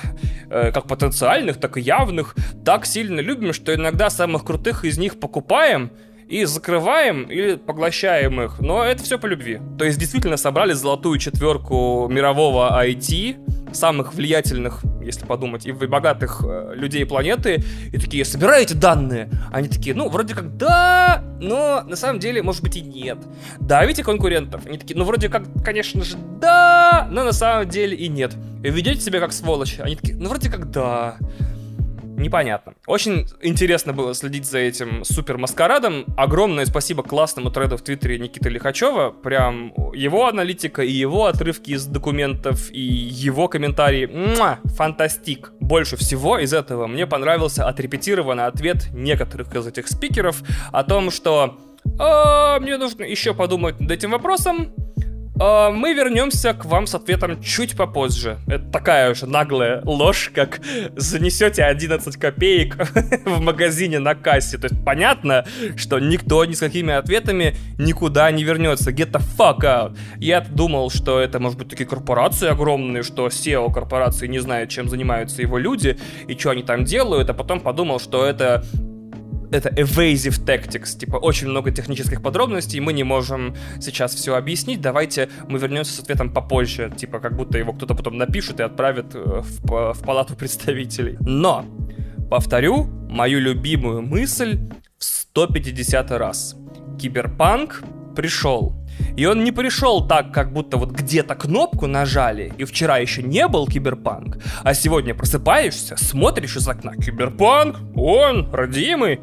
э, 0.50 0.72
как 0.72 0.86
потенциальных, 0.86 1.58
так 1.58 1.76
и 1.76 1.80
явных. 1.80 2.34
Так 2.64 2.86
сильно 2.86 3.20
любим, 3.20 3.52
что 3.52 3.74
иногда 3.74 4.08
самых 4.08 4.44
крутых 4.44 4.84
из 4.84 4.98
них 4.98 5.20
покупаем 5.20 5.90
и 6.34 6.46
закрываем 6.46 7.30
или 7.30 7.54
поглощаем 7.54 8.40
их, 8.40 8.58
но 8.58 8.82
это 8.82 9.04
все 9.04 9.20
по 9.20 9.26
любви. 9.26 9.60
То 9.78 9.84
есть 9.84 10.00
действительно 10.00 10.36
собрали 10.36 10.72
золотую 10.72 11.20
четверку 11.20 12.08
мирового 12.10 12.76
IT, 12.84 13.72
самых 13.72 14.14
влиятельных, 14.14 14.82
если 15.00 15.26
подумать, 15.26 15.64
и 15.64 15.70
богатых 15.70 16.42
э, 16.44 16.72
людей 16.74 17.06
планеты, 17.06 17.62
и 17.92 17.98
такие, 17.98 18.24
собираете 18.24 18.74
данные? 18.74 19.30
Они 19.52 19.68
такие, 19.68 19.94
ну, 19.94 20.08
вроде 20.08 20.34
как 20.34 20.56
да, 20.56 21.22
но 21.40 21.84
на 21.86 21.94
самом 21.94 22.18
деле, 22.18 22.42
может 22.42 22.62
быть, 22.62 22.76
и 22.76 22.80
нет. 22.80 23.18
Давите 23.60 24.02
конкурентов? 24.02 24.66
Они 24.66 24.76
такие, 24.76 24.96
ну, 24.96 25.04
вроде 25.04 25.28
как, 25.28 25.44
конечно 25.64 26.02
же, 26.02 26.16
да, 26.40 27.06
но 27.12 27.22
на 27.22 27.32
самом 27.32 27.68
деле 27.68 27.96
и 27.96 28.08
нет. 28.08 28.34
И 28.64 28.70
ведете 28.70 29.00
себя 29.00 29.20
как 29.20 29.32
сволочь? 29.32 29.78
Они 29.78 29.94
такие, 29.94 30.16
ну, 30.16 30.28
вроде 30.28 30.50
как 30.50 30.68
да 30.72 31.16
непонятно. 32.16 32.74
Очень 32.86 33.28
интересно 33.42 33.92
было 33.92 34.14
следить 34.14 34.46
за 34.46 34.58
этим 34.58 35.04
супер 35.04 35.38
маскарадом. 35.38 36.04
Огромное 36.16 36.66
спасибо 36.66 37.02
классному 37.02 37.50
треду 37.50 37.76
в 37.76 37.82
Твиттере 37.82 38.18
Никиты 38.18 38.48
Лихачева. 38.48 39.10
Прям 39.10 39.72
его 39.92 40.26
аналитика 40.26 40.82
и 40.82 40.90
его 40.90 41.26
отрывки 41.26 41.70
из 41.70 41.86
документов 41.86 42.70
и 42.70 42.80
его 42.80 43.48
комментарии. 43.48 44.06
Муа, 44.06 44.58
фантастик. 44.64 45.52
Больше 45.60 45.96
всего 45.96 46.38
из 46.38 46.52
этого 46.52 46.86
мне 46.86 47.06
понравился 47.06 47.68
отрепетированный 47.68 48.46
ответ 48.46 48.88
некоторых 48.92 49.54
из 49.54 49.66
этих 49.66 49.88
спикеров 49.88 50.42
о 50.72 50.84
том, 50.84 51.10
что 51.10 51.58
«А, 51.98 52.58
мне 52.60 52.76
нужно 52.76 53.04
еще 53.04 53.34
подумать 53.34 53.78
над 53.80 53.90
этим 53.90 54.10
вопросом, 54.10 54.72
мы 55.36 55.94
вернемся 55.94 56.54
к 56.54 56.64
вам 56.64 56.86
с 56.86 56.94
ответом 56.94 57.42
чуть 57.42 57.76
попозже. 57.76 58.38
Это 58.46 58.64
такая 58.70 59.10
уже 59.10 59.26
наглая 59.26 59.82
ложь, 59.84 60.30
как 60.32 60.60
занесете 60.94 61.64
11 61.64 62.16
копеек 62.16 62.76
в 63.24 63.40
магазине 63.40 63.98
на 63.98 64.14
кассе. 64.14 64.58
То 64.58 64.68
есть 64.68 64.84
понятно, 64.84 65.44
что 65.76 65.98
никто 65.98 66.44
ни 66.44 66.52
с 66.52 66.60
какими 66.60 66.94
ответами 66.94 67.56
никуда 67.78 68.30
не 68.30 68.44
вернется. 68.44 68.92
Get 68.92 69.10
the 69.10 69.22
fuck 69.36 69.60
out. 69.60 69.96
Я 70.18 70.40
думал, 70.40 70.90
что 70.90 71.18
это 71.18 71.40
может 71.40 71.58
быть 71.58 71.68
такие 71.68 71.86
корпорации 71.86 72.48
огромные, 72.48 73.02
что 73.02 73.26
SEO 73.26 73.72
корпорации 73.72 74.28
не 74.28 74.38
знают, 74.38 74.70
чем 74.70 74.88
занимаются 74.88 75.42
его 75.42 75.58
люди 75.58 75.98
и 76.28 76.38
что 76.38 76.50
они 76.50 76.62
там 76.62 76.84
делают, 76.84 77.28
а 77.30 77.34
потом 77.34 77.60
подумал, 77.60 77.98
что 77.98 78.24
это 78.24 78.64
это 79.54 79.68
evasive 79.68 80.44
tactics, 80.44 80.98
типа 80.98 81.16
очень 81.16 81.48
много 81.48 81.70
технических 81.70 82.22
подробностей, 82.22 82.80
мы 82.80 82.92
не 82.92 83.04
можем 83.04 83.54
сейчас 83.80 84.14
все 84.14 84.34
объяснить, 84.34 84.80
давайте 84.80 85.28
мы 85.48 85.58
вернемся 85.58 85.92
с 85.92 86.00
ответом 86.00 86.32
попозже, 86.32 86.92
типа 86.96 87.20
как 87.20 87.36
будто 87.36 87.58
его 87.58 87.72
кто-то 87.72 87.94
потом 87.94 88.18
напишет 88.18 88.60
и 88.60 88.62
отправит 88.64 89.14
э, 89.14 89.42
в, 89.42 89.94
в 89.94 90.02
палату 90.02 90.34
представителей. 90.38 91.16
Но, 91.20 91.64
повторю 92.30 92.84
мою 93.08 93.40
любимую 93.40 94.02
мысль 94.02 94.58
в 94.98 95.04
150 95.04 96.10
раз. 96.10 96.56
Киберпанк 97.00 97.82
пришел. 98.16 98.74
И 99.16 99.26
он 99.26 99.44
не 99.44 99.52
пришел 99.52 100.06
так, 100.06 100.32
как 100.32 100.52
будто 100.52 100.76
вот 100.76 100.90
где-то 100.90 101.34
кнопку 101.34 101.86
нажали, 101.86 102.52
и 102.58 102.64
вчера 102.64 102.98
еще 102.98 103.22
не 103.22 103.46
был 103.48 103.66
киберпанк, 103.66 104.38
а 104.62 104.74
сегодня 104.74 105.14
просыпаешься, 105.14 105.96
смотришь 105.96 106.56
из 106.56 106.68
окна, 106.68 106.94
киберпанк, 106.96 107.76
он, 107.96 108.50
родимый, 108.52 109.20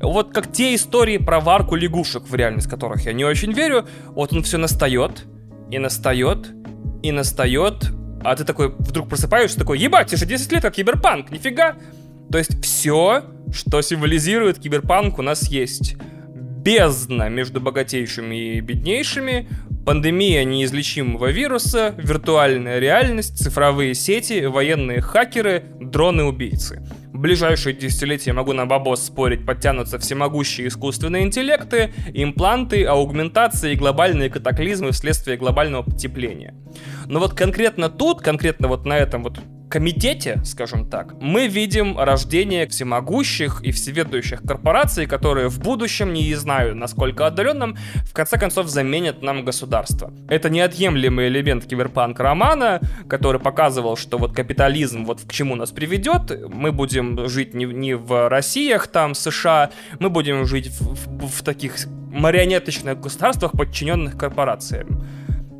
вот 0.00 0.32
как 0.32 0.52
те 0.52 0.74
истории 0.74 1.18
про 1.18 1.40
варку 1.40 1.74
лягушек 1.74 2.28
в 2.28 2.34
реальность 2.34 2.68
которых 2.68 3.04
я 3.06 3.12
не 3.12 3.24
очень 3.24 3.52
верю, 3.52 3.86
вот 4.08 4.32
он 4.32 4.42
все 4.42 4.58
настает, 4.58 5.24
и 5.70 5.78
настает, 5.78 6.52
и 7.02 7.12
настает, 7.12 7.92
а 8.24 8.34
ты 8.36 8.44
такой 8.44 8.74
вдруг 8.78 9.08
просыпаешься, 9.08 9.58
такой, 9.58 9.78
ебать, 9.78 10.08
тебе 10.08 10.18
же 10.18 10.26
10 10.26 10.52
лет, 10.52 10.62
как 10.62 10.74
киберпанк, 10.74 11.30
нифига. 11.30 11.76
То 12.30 12.38
есть 12.38 12.62
все, 12.62 13.24
что 13.52 13.80
символизирует 13.82 14.58
киберпанк, 14.58 15.18
у 15.18 15.22
нас 15.22 15.48
есть. 15.48 15.96
Бездна 16.34 17.28
между 17.28 17.60
богатейшими 17.60 18.56
и 18.56 18.60
беднейшими, 18.60 19.48
пандемия 19.84 20.42
неизлечимого 20.42 21.30
вируса, 21.30 21.94
виртуальная 21.96 22.80
реальность, 22.80 23.38
цифровые 23.38 23.94
сети, 23.94 24.46
военные 24.46 25.00
хакеры, 25.00 25.62
дроны-убийцы. 25.80 26.82
В 27.16 27.18
ближайшие 27.18 27.74
десятилетия, 27.74 28.34
могу 28.34 28.52
на 28.52 28.66
бабос 28.66 29.06
спорить, 29.06 29.46
подтянутся 29.46 29.98
всемогущие 29.98 30.68
искусственные 30.68 31.24
интеллекты, 31.24 31.94
импланты, 32.12 32.84
аугментации 32.84 33.72
и 33.72 33.74
глобальные 33.74 34.28
катаклизмы 34.28 34.92
вследствие 34.92 35.38
глобального 35.38 35.82
потепления. 35.82 36.54
Но 37.06 37.18
вот 37.18 37.32
конкретно 37.32 37.88
тут, 37.88 38.20
конкретно 38.20 38.68
вот 38.68 38.84
на 38.84 38.98
этом 38.98 39.22
вот 39.22 39.40
комитете, 39.68 40.40
скажем 40.44 40.88
так, 40.88 41.14
мы 41.20 41.48
видим 41.48 41.98
рождение 41.98 42.66
всемогущих 42.66 43.62
и 43.62 43.72
всеведущих 43.72 44.42
корпораций, 44.42 45.06
которые 45.06 45.48
в 45.48 45.60
будущем, 45.60 46.12
не 46.12 46.34
знаю, 46.34 46.76
насколько 46.76 47.26
отдаленном, 47.26 47.76
в 48.04 48.12
конце 48.12 48.38
концов 48.38 48.68
заменят 48.68 49.22
нам 49.22 49.44
государство. 49.44 50.12
Это 50.28 50.50
неотъемлемый 50.50 51.28
элемент 51.28 51.66
киберпанк-романа, 51.66 52.80
который 53.08 53.40
показывал, 53.40 53.96
что 53.96 54.18
вот 54.18 54.34
капитализм 54.34 55.04
вот 55.04 55.22
к 55.22 55.32
чему 55.32 55.56
нас 55.56 55.70
приведет. 55.72 56.48
Мы 56.48 56.72
будем 56.72 57.28
жить 57.28 57.54
не, 57.54 57.64
не 57.64 57.94
в 57.94 58.28
Россиях, 58.28 58.86
там, 58.86 59.14
США, 59.14 59.70
мы 59.98 60.10
будем 60.10 60.46
жить 60.46 60.68
в, 60.68 60.94
в, 60.94 61.26
в 61.28 61.42
таких 61.42 61.74
марионеточных 62.10 63.00
государствах, 63.00 63.52
подчиненных 63.52 64.16
корпорациям. 64.16 65.04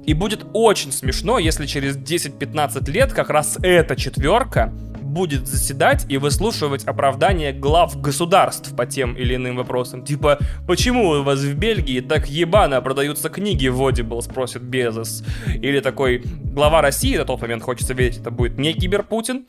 И 0.06 0.14
будет 0.14 0.46
очень 0.52 0.92
смешно, 0.92 1.38
если 1.38 1.66
через 1.66 1.96
10-15 1.96 2.90
лет 2.90 3.12
как 3.12 3.28
раз 3.28 3.58
эта 3.62 3.96
четверка 3.96 4.72
будет 5.02 5.46
заседать 5.46 6.04
и 6.08 6.18
выслушивать 6.18 6.84
оправдания 6.84 7.52
глав 7.52 8.00
государств 8.00 8.76
по 8.76 8.86
тем 8.86 9.16
или 9.16 9.34
иным 9.34 9.56
вопросам. 9.56 10.04
Типа, 10.04 10.38
почему 10.66 11.08
у 11.08 11.22
вас 11.22 11.40
в 11.40 11.54
Бельгии 11.54 12.00
так 12.00 12.28
ебано 12.28 12.80
продаются 12.82 13.30
книги 13.30 13.68
в 13.68 13.80
Audible, 13.80 14.20
спросит 14.20 14.62
Безос. 14.62 15.24
Или 15.46 15.80
такой, 15.80 16.18
глава 16.18 16.82
России 16.82 17.16
на 17.16 17.24
тот 17.24 17.40
момент, 17.40 17.62
хочется 17.62 17.94
верить, 17.94 18.18
это 18.18 18.30
будет 18.30 18.58
не 18.58 18.74
Киберпутин, 18.74 19.46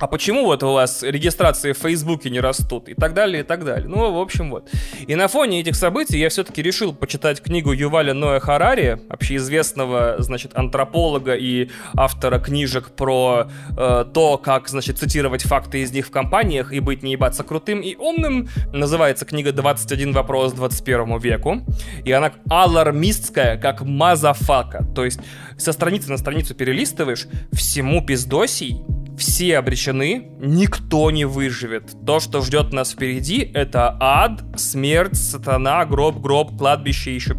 а 0.00 0.06
почему 0.06 0.44
вот 0.44 0.62
у 0.62 0.72
вас 0.72 1.02
регистрации 1.02 1.72
в 1.72 1.78
Фейсбуке 1.78 2.30
не 2.30 2.40
растут 2.40 2.88
и 2.88 2.94
так 2.94 3.14
далее, 3.14 3.42
и 3.42 3.46
так 3.46 3.64
далее. 3.64 3.88
Ну, 3.88 4.12
в 4.12 4.18
общем, 4.18 4.50
вот. 4.50 4.68
И 5.06 5.14
на 5.14 5.28
фоне 5.28 5.60
этих 5.60 5.74
событий 5.74 6.18
я 6.18 6.28
все-таки 6.28 6.62
решил 6.62 6.94
почитать 6.94 7.40
книгу 7.42 7.72
Юваля 7.72 8.14
Ноя 8.14 8.40
Харари, 8.40 9.00
общеизвестного, 9.08 10.16
значит, 10.18 10.56
антрополога 10.56 11.34
и 11.34 11.70
автора 11.96 12.38
книжек 12.38 12.90
про 12.90 13.48
э, 13.76 14.04
то, 14.12 14.38
как, 14.38 14.68
значит, 14.68 14.98
цитировать 14.98 15.42
факты 15.42 15.80
из 15.80 15.92
них 15.92 16.06
в 16.06 16.10
компаниях 16.10 16.72
и 16.72 16.80
быть 16.80 17.02
не 17.02 17.12
ебаться 17.12 17.42
крутым 17.42 17.80
и 17.80 17.96
умным. 17.96 18.48
Называется 18.72 19.24
книга 19.24 19.50
«21 19.50 20.12
вопрос 20.12 20.52
21 20.52 21.18
веку». 21.18 21.66
И 22.04 22.12
она 22.12 22.32
алармистская, 22.50 23.58
как 23.58 23.82
motherfucker. 23.82 24.84
То 24.94 25.04
есть 25.04 25.20
со 25.56 25.72
страницы 25.72 26.10
на 26.10 26.18
страницу 26.18 26.54
перелистываешь, 26.54 27.26
всему 27.52 28.04
пиздосий, 28.04 28.82
все 29.18 29.58
обречены, 29.58 30.30
никто 30.38 31.10
не 31.10 31.24
выживет. 31.26 31.94
То, 32.06 32.20
что 32.20 32.40
ждет 32.40 32.72
нас 32.72 32.92
впереди, 32.92 33.50
это 33.54 33.96
ад, 34.00 34.42
смерть, 34.56 35.16
сатана, 35.16 35.84
гроб, 35.84 36.20
гроб, 36.20 36.56
кладбище, 36.56 37.14
еще 37.14 37.36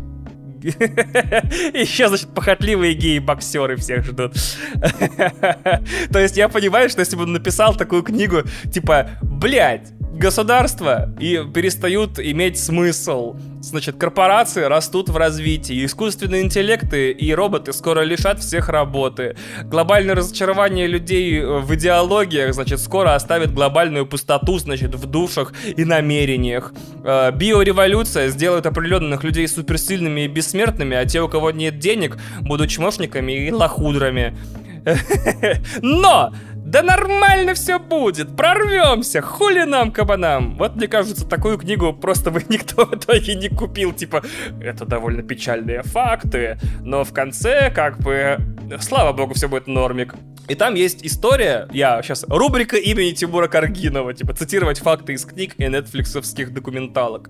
еще, 0.59 2.09
значит, 2.09 2.34
похотливые 2.34 2.93
геи-боксеры 2.93 3.77
всех 3.77 4.03
ждут. 4.03 4.34
То 6.11 6.19
есть 6.19 6.36
я 6.36 6.49
понимаю, 6.49 6.89
что 6.89 6.99
если 6.99 7.15
бы 7.15 7.23
он 7.23 7.32
написал 7.32 7.75
такую 7.75 8.03
книгу, 8.03 8.43
типа, 8.71 9.11
блядь, 9.21 9.93
государства 10.14 11.10
и 11.20 11.43
перестают 11.53 12.20
иметь 12.20 12.60
смысл. 12.60 13.36
Значит, 13.62 13.97
корпорации 13.97 14.64
растут 14.64 15.10
в 15.10 15.18
развитии, 15.18 15.86
искусственные 15.86 16.43
интеллекты 16.43 17.12
и 17.12 17.34
роботы 17.34 17.74
скоро 17.74 18.01
лишат 18.01 18.39
всех 18.39 18.70
работы. 18.70 19.36
Глобальное 19.64 20.16
разочарование 20.16 20.88
людей 20.88 21.41
в 21.41 21.74
идеологиях, 21.76 22.53
значит, 22.53 22.80
скоро 22.80 23.16
оставит 23.16 23.53
глобальную 23.53 24.05
пустоту, 24.05 24.57
значит, 24.60 24.95
в 24.95 25.05
душах 25.05 25.53
и 25.66 25.84
намерениях. 25.84 26.74
Э, 27.03 27.32
биореволюция 27.32 28.30
сделает 28.30 28.66
определенных 28.66 29.24
людей 29.24 29.47
суперсильными 29.47 30.22
и 30.22 30.28
бессмертными, 30.28 30.95
а 30.95 31.05
те, 31.05 31.22
у 31.22 31.28
кого 31.28 31.51
нет 31.51 31.80
денег, 31.80 32.18
будут 32.41 32.70
чмошниками 32.70 33.47
и 33.47 33.51
лохудрами. 33.51 34.38
Но 35.82 36.34
да 36.70 36.84
нормально 36.84 37.55
все 37.55 37.80
будет, 37.80 38.36
прорвемся, 38.36 39.22
хули 39.22 39.63
нам, 39.63 39.91
кабанам. 39.91 40.55
Вот 40.55 40.76
мне 40.76 40.88
кажется, 40.88 41.28
такую 41.28 41.57
книгу 41.57 41.93
просто 41.93 42.30
бы 42.30 42.43
никто 42.49 42.86
в 42.86 42.93
итоге 42.93 43.34
не 43.34 43.49
купил. 43.49 43.91
Типа, 43.91 44.22
это 44.61 44.86
довольно 44.86 45.24
печальные 45.24 45.82
факты, 45.82 46.59
но 46.82 47.03
в 47.03 47.11
конце, 47.11 47.72
как 47.72 47.97
бы, 47.97 48.38
слава 48.80 49.13
богу, 49.13 49.34
все 49.34 49.49
будет 49.49 49.65
нормик. 49.65 50.13
И 50.47 50.55
там 50.55 50.76
есть 50.76 51.03
история, 51.03 51.67
я 51.72 52.01
сейчас, 52.03 52.24
рубрика 52.28 52.78
имени 52.78 53.11
Тимура 53.11 53.47
Каргинова, 53.47 54.13
типа, 54.13 54.34
цитировать 54.34 54.80
факты 54.80 55.13
из 55.13 55.26
книг 55.26 55.55
и 55.57 55.65
нетфликсовских 55.65 56.53
документалок. 56.53 57.30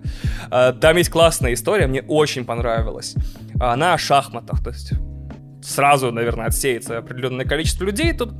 А, 0.51 0.73
там 0.73 0.97
есть 0.97 1.09
классная 1.09 1.53
история, 1.53 1.87
мне 1.87 2.01
очень 2.01 2.43
понравилась. 2.43 3.15
Она 3.59 3.93
о 3.93 3.97
шахматах, 3.97 4.61
то 4.61 4.71
есть 4.71 4.93
сразу, 5.61 6.11
наверное, 6.11 6.47
отсеется 6.47 6.97
определенное 6.97 7.45
количество 7.45 7.85
людей 7.85 8.13
тут. 8.13 8.33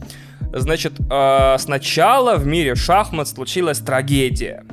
Значит, 0.52 0.94
э, 1.10 1.56
сначала 1.60 2.36
в 2.36 2.46
мире 2.46 2.76
шахмат 2.76 3.28
случилась 3.28 3.80
трагедия. 3.80 4.66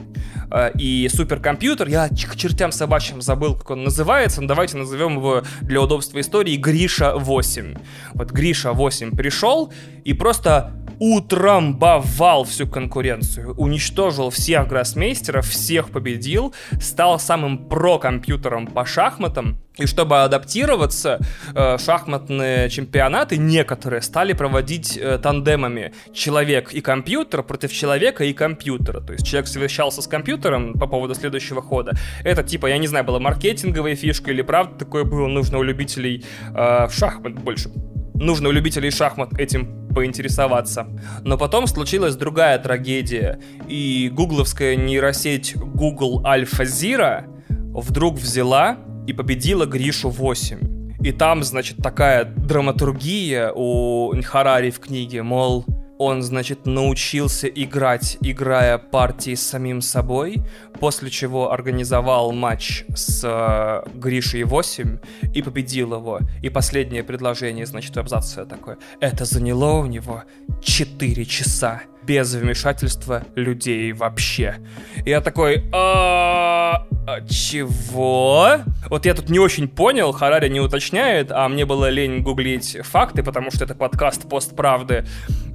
Э, 0.51 0.71
и 0.79 1.09
суперкомпьютер, 1.09 1.89
я 1.89 2.09
к 2.09 2.37
чертям 2.37 2.73
собачьим 2.73 3.21
забыл, 3.21 3.55
как 3.55 3.71
он 3.71 3.85
называется, 3.85 4.41
но 4.41 4.49
давайте 4.49 4.77
назовем 4.77 5.17
его 5.17 5.43
для 5.63 5.81
удобства 5.81 6.21
истории 6.21 6.57
Гриша 6.57 7.15
8. 7.17 7.75
Вот 8.15 8.31
Гриша 8.31 8.73
8 8.73 9.17
пришел 9.17 9.73
и 10.07 10.13
просто 10.13 10.73
утрамбовал 10.99 12.45
всю 12.45 12.67
конкуренцию, 12.67 13.55
уничтожил 13.55 14.31
всех 14.31 14.69
гроссмейстеров, 14.69 15.47
всех 15.47 15.91
победил, 15.91 16.55
стал 16.81 17.19
самым 17.19 17.69
про-компьютером 17.69 18.67
по 18.69 18.87
шахматам, 18.87 19.59
и 19.77 19.85
чтобы 19.85 20.23
адаптироваться, 20.23 21.19
э, 21.55 21.77
шахматные 21.79 22.71
чемпионаты 22.71 23.37
некоторые 23.37 24.01
стали 24.01 24.33
проводить 24.33 24.97
э, 24.97 25.19
тандемами 25.19 25.93
человек 26.15 26.73
и 26.73 26.81
компьютер 26.81 27.43
против 27.43 27.73
человека 27.73 28.25
и 28.25 28.33
компьютера. 28.33 29.01
То 29.01 29.13
есть 29.13 29.27
человек 29.27 29.49
совещался 29.49 30.01
с 30.01 30.07
компьютером 30.07 30.75
по 30.75 30.87
поводу 30.87 31.15
следующего 31.15 31.61
хода. 31.61 31.93
Это 32.25 32.43
типа, 32.43 32.69
я 32.69 32.79
не 32.79 32.87
знаю, 32.87 33.05
была 33.05 33.19
маркетинговая 33.19 33.97
фишка 33.97 34.31
или 34.31 34.41
правда 34.41 34.79
такое 34.79 35.05
было 35.05 35.27
нужно 35.27 35.59
у 35.59 35.63
любителей 35.63 36.25
э, 36.55 36.89
шахмат 36.91 37.35
больше. 37.35 37.71
Нужно 38.15 38.49
у 38.49 38.53
любителей 38.53 38.91
шахмат 38.91 39.39
этим 39.39 39.76
поинтересоваться. 39.97 40.87
Но 41.23 41.39
потом 41.39 41.67
случилась 41.67 42.17
другая 42.17 42.59
трагедия, 42.59 43.41
и 43.67 44.11
гугловская 44.13 44.77
нейросеть 44.77 45.57
Google 45.57 46.23
AlphaZero 46.23 47.25
вдруг 47.49 48.17
взяла 48.17 48.77
и 49.07 49.15
победила 49.15 49.65
Гришу 49.65 50.11
8. 50.11 50.99
И 51.03 51.13
там, 51.13 51.43
значит, 51.43 51.79
такая 51.79 52.27
драматургия 52.27 53.51
у 53.55 54.13
Харари 54.23 54.69
в 54.71 54.81
книге, 54.81 55.23
мол, 55.23 55.65
он, 55.99 56.23
значит, 56.23 56.67
научился 56.67 57.49
играть, 57.49 58.19
играя 58.21 58.79
партии 58.79 59.35
с 59.35 59.43
самим 59.43 59.81
собой, 59.81 60.43
после 60.79 61.11
чего 61.11 61.53
организовал 61.53 62.33
матч 62.33 62.85
с 62.95 63.23
э, 63.25 63.89
Гришей 63.95 64.45
8 64.45 64.99
и 65.35 65.43
победил 65.43 65.95
его. 65.95 66.21
И 66.43 66.49
последнее 66.51 67.03
предложение, 67.03 67.67
значит, 67.67 67.97
абзаца 67.97 68.45
такое. 68.45 68.79
Это 69.01 69.25
заняло 69.25 69.81
у 69.81 69.87
него 69.87 70.25
4 70.63 71.25
часа 71.25 71.83
без 72.07 72.33
вмешательства 72.35 73.25
людей 73.35 73.93
вообще. 73.93 74.57
И 75.05 75.11
я 75.11 75.21
такой, 75.21 75.65
а, 75.73 76.87
а 77.07 77.21
чего? 77.29 78.59
Вот 78.89 79.07
я 79.07 79.15
тут 79.15 79.29
не 79.29 79.39
очень 79.39 79.69
понял, 79.69 80.13
Харари 80.13 80.49
не 80.49 80.61
уточняет, 80.61 81.33
а 81.33 81.49
мне 81.49 81.67
было 81.67 81.89
лень 81.91 82.23
гуглить 82.23 82.79
факты, 82.83 83.23
потому 83.23 83.51
что 83.51 83.65
это 83.65 83.75
подкаст 83.75 84.29
постправды. 84.29 85.05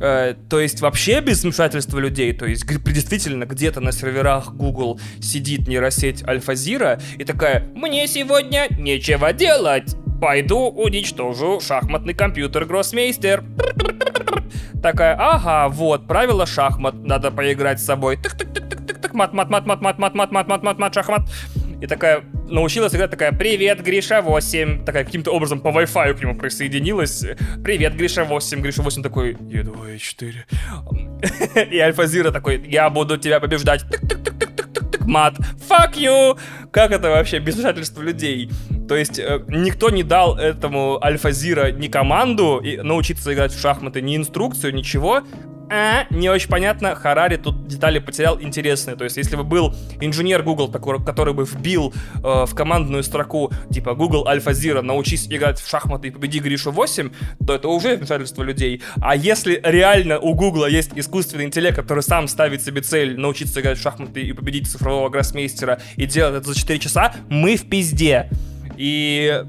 Э, 0.01 0.35
то 0.49 0.59
есть 0.59 0.81
вообще 0.81 1.21
без 1.21 1.43
вмешательства 1.43 1.99
людей, 1.99 2.33
то 2.33 2.45
есть 2.45 2.65
действительно 2.65 3.45
где-то 3.45 3.79
на 3.79 3.91
серверах 3.91 4.53
Google 4.53 4.99
сидит 5.21 5.67
нейросеть 5.67 6.27
Альфазира 6.27 6.99
и 7.17 7.23
такая, 7.23 7.65
мне 7.75 8.07
сегодня 8.07 8.67
нечего 8.77 9.31
делать, 9.31 9.95
пойду 10.19 10.69
уничтожу 10.69 11.59
шахматный 11.61 12.13
компьютер 12.13 12.65
Гроссмейстер 12.65 13.43
такая, 14.81 15.15
ага, 15.17 15.69
вот, 15.69 16.07
правила 16.07 16.45
шахмат, 16.45 16.95
надо 16.95 17.31
поиграть 17.31 17.79
с 17.79 17.85
собой. 17.85 18.17
Тык-тык-тык-тык-тык, 18.17 19.13
мат-мат-мат-мат-мат-мат-мат-мат-мат-мат, 19.13 20.93
шахмат. 20.93 21.21
И 21.81 21.87
такая, 21.87 22.23
научилась 22.47 22.93
играть 22.93 23.09
такая 23.09 23.31
«Привет, 23.31 23.81
Гриша 23.83 24.19
8», 24.19 24.85
такая 24.85 25.03
каким-то 25.03 25.31
образом 25.31 25.59
по 25.59 25.69
Wi-Fi 25.69 26.13
к 26.13 26.21
нему 26.21 26.35
присоединилась. 26.35 27.25
«Привет, 27.63 27.95
Гриша 27.95 28.21
8». 28.21 28.61
Гриша 28.61 28.83
8 28.83 29.01
такой 29.01 29.35
«Еду 29.49 29.75
4 29.97 30.45
И 31.71 31.79
Альфа-Зира 31.79 32.31
такой 32.31 32.63
«Я 32.67 32.89
буду 32.89 33.17
тебя 33.17 33.39
побеждать». 33.39 33.83
Мат. 35.05 35.35
Fuck 35.69 35.95
you! 35.95 36.37
Как 36.71 36.91
это 36.91 37.09
вообще 37.09 37.39
без 37.39 37.55
вмешательства 37.55 38.01
людей? 38.01 38.49
То 38.87 38.95
есть 38.95 39.19
э, 39.19 39.43
никто 39.47 39.89
не 39.89 40.03
дал 40.03 40.37
этому 40.37 40.99
Альфа-Зира 41.03 41.71
ни 41.71 41.87
команду 41.87 42.59
и 42.63 42.77
научиться 42.77 43.33
играть 43.33 43.53
в 43.53 43.59
шахматы, 43.59 44.01
ни 44.01 44.15
инструкцию, 44.17 44.73
ничего 44.73 45.21
а, 45.73 46.05
не 46.09 46.29
очень 46.29 46.49
понятно, 46.49 46.95
Харари 46.95 47.37
тут 47.37 47.65
детали 47.65 47.99
потерял 47.99 48.41
интересные. 48.41 48.97
То 48.97 49.05
есть, 49.05 49.15
если 49.15 49.37
бы 49.37 49.45
был 49.45 49.73
инженер 50.01 50.43
Google, 50.43 50.67
такой, 50.67 51.01
который 51.01 51.33
бы 51.33 51.45
вбил 51.45 51.93
э, 52.15 52.45
в 52.45 52.53
командную 52.53 53.03
строку, 53.03 53.53
типа, 53.71 53.93
Google 53.95 54.27
Альфа 54.27 54.51
Zero, 54.51 54.81
научись 54.81 55.27
играть 55.27 55.61
в 55.61 55.69
шахматы 55.69 56.09
и 56.09 56.11
победи 56.11 56.39
Гришу 56.39 56.71
8, 56.71 57.11
то 57.47 57.55
это 57.55 57.69
уже 57.69 57.95
вмешательство 57.95 58.43
людей. 58.43 58.81
А 59.01 59.15
если 59.15 59.61
реально 59.63 60.19
у 60.19 60.33
Google 60.33 60.67
есть 60.67 60.91
искусственный 60.95 61.45
интеллект, 61.45 61.77
который 61.77 62.03
сам 62.03 62.27
ставит 62.27 62.61
себе 62.61 62.81
цель 62.81 63.17
научиться 63.17 63.61
играть 63.61 63.77
в 63.77 63.81
шахматы 63.81 64.23
и 64.23 64.33
победить 64.33 64.69
цифрового 64.69 65.07
гроссмейстера 65.07 65.79
и 65.95 66.05
делать 66.05 66.35
это 66.35 66.49
за 66.49 66.59
4 66.59 66.79
часа, 66.79 67.15
мы 67.29 67.55
в 67.55 67.69
пизде. 67.69 68.29
И 68.75 69.41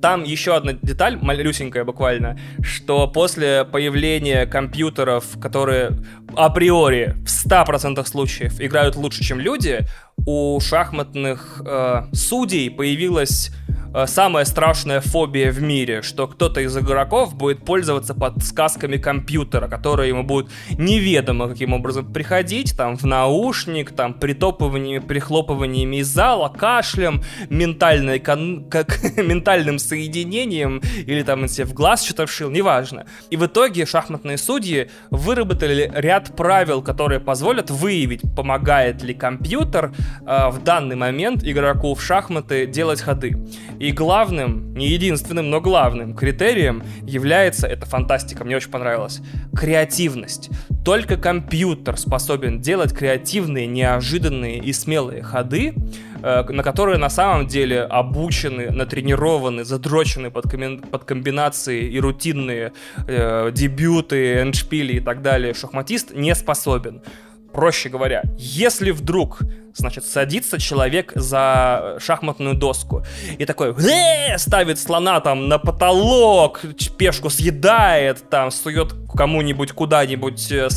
там 0.00 0.24
еще 0.24 0.56
одна 0.56 0.72
деталь, 0.72 1.18
малюсенькая 1.20 1.84
буквально, 1.84 2.38
что 2.62 3.06
после 3.06 3.64
появления 3.64 4.46
компьютеров, 4.46 5.24
которые 5.40 5.92
априори 6.36 7.16
в 7.24 7.46
100% 7.46 8.04
случаев 8.06 8.60
играют 8.60 8.96
лучше, 8.96 9.22
чем 9.22 9.40
люди, 9.40 9.86
у 10.26 10.58
шахматных 10.60 11.62
э, 11.64 12.04
судей 12.12 12.70
появилась 12.70 13.50
Э, 13.92 14.06
самая 14.06 14.44
страшная 14.44 15.00
фобия 15.00 15.50
в 15.50 15.60
мире, 15.60 16.02
что 16.02 16.28
кто-то 16.28 16.60
из 16.60 16.76
игроков 16.76 17.34
будет 17.34 17.64
пользоваться 17.64 18.14
подсказками 18.14 18.96
компьютера, 18.96 19.68
которые 19.68 20.10
ему 20.10 20.22
будут 20.22 20.50
неведомо 20.70 21.48
каким 21.48 21.72
образом 21.72 22.12
приходить, 22.12 22.76
там, 22.76 22.96
в 22.96 23.04
наушник, 23.04 23.90
там, 23.92 24.14
притопываниями, 24.14 25.00
прихлопываниями 25.00 25.96
из 25.96 26.06
зала, 26.06 26.48
кашлем, 26.48 27.22
ментальной, 27.48 28.20
кон- 28.20 28.68
как, 28.70 29.00
ментальным 29.16 29.78
соединением, 29.78 30.80
или 31.06 31.22
там, 31.22 31.42
если 31.42 31.64
в 31.64 31.74
глаз 31.74 32.04
что-то 32.04 32.26
вшил, 32.26 32.50
неважно. 32.50 33.06
И 33.30 33.36
в 33.36 33.46
итоге 33.46 33.86
шахматные 33.86 34.38
судьи 34.38 34.88
выработали 35.10 35.90
ряд 35.94 36.36
правил, 36.36 36.82
которые 36.82 37.18
позволят 37.18 37.70
выявить, 37.70 38.22
помогает 38.36 39.02
ли 39.02 39.14
компьютер 39.14 39.92
э, 40.26 40.50
в 40.50 40.62
данный 40.62 40.96
момент 40.96 41.44
игроку 41.44 41.94
в 41.94 42.02
шахматы 42.02 42.66
делать 42.66 43.00
ходы. 43.00 43.36
И 43.78 43.92
главным, 43.92 44.74
не 44.74 44.88
единственным, 44.88 45.50
но 45.50 45.60
главным 45.60 46.14
критерием 46.14 46.82
является, 47.02 47.66
это 47.66 47.86
фантастика, 47.86 48.44
мне 48.44 48.56
очень 48.56 48.70
понравилось, 48.70 49.20
креативность. 49.56 50.50
Только 50.84 51.16
компьютер 51.16 51.96
способен 51.96 52.60
делать 52.60 52.94
креативные, 52.94 53.66
неожиданные 53.66 54.58
и 54.58 54.72
смелые 54.72 55.22
ходы, 55.22 55.74
э, 56.22 56.42
на 56.42 56.62
которые 56.62 56.98
на 56.98 57.10
самом 57.10 57.46
деле 57.46 57.82
обучены, 57.82 58.70
натренированы, 58.70 59.64
задрочены 59.64 60.30
под, 60.30 60.46
комби- 60.46 60.86
под 60.86 61.04
комбинации 61.04 61.88
и 61.88 62.00
рутинные 62.00 62.72
э, 63.06 63.50
дебюты, 63.52 64.40
эндшпили 64.40 64.94
и 64.94 65.00
так 65.00 65.22
далее 65.22 65.54
шахматист 65.54 66.12
не 66.14 66.34
способен. 66.34 67.02
Проще 67.52 67.88
говоря, 67.88 68.22
если 68.36 68.92
вдруг, 68.92 69.40
значит, 69.74 70.04
садится 70.04 70.60
человек 70.60 71.12
за 71.14 71.96
шахматную 71.98 72.54
доску 72.54 73.04
и 73.38 73.44
такой 73.44 73.74
э, 73.76 74.38
ставит 74.38 74.78
слона 74.78 75.20
там 75.20 75.48
на 75.48 75.58
потолок, 75.58 76.60
пешку 76.96 77.28
съедает, 77.28 78.28
там 78.30 78.50
сует 78.50 78.94
кому-нибудь 79.12 79.72
куда-нибудь 79.72 80.52
э, 80.52 80.68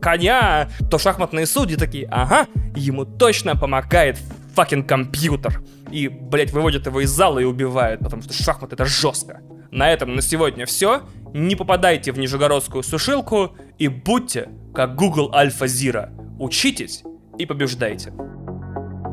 коня, 0.00 0.68
то 0.90 0.98
шахматные 0.98 1.46
судьи 1.46 1.76
такие, 1.76 2.06
ага, 2.10 2.46
ему 2.76 3.06
точно 3.06 3.56
помогает 3.56 4.18
факин 4.54 4.84
компьютер. 4.84 5.62
И, 5.90 6.08
блять, 6.08 6.52
выводят 6.52 6.86
его 6.86 7.00
из 7.00 7.10
зала 7.10 7.38
и 7.38 7.44
убивают, 7.44 8.00
потому 8.00 8.22
что 8.22 8.32
шахмат 8.32 8.72
это 8.72 8.84
жестко. 8.84 9.40
На 9.70 9.90
этом 9.90 10.14
на 10.14 10.22
сегодня 10.22 10.66
все. 10.66 11.02
Не 11.32 11.56
попадайте 11.56 12.12
в 12.12 12.18
нижегородскую 12.18 12.82
сушилку 12.82 13.56
и 13.78 13.88
будьте 13.88 14.48
как 14.74 14.96
Google 14.96 15.30
Alpha 15.32 15.66
Zero. 15.66 16.08
Учитесь 16.38 17.04
и 17.38 17.46
побеждайте. 17.46 18.12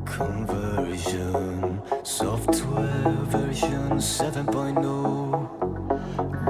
Conversion, 0.06 1.80
software 2.04 3.24
version 3.30 4.00
7.0 4.00 5.48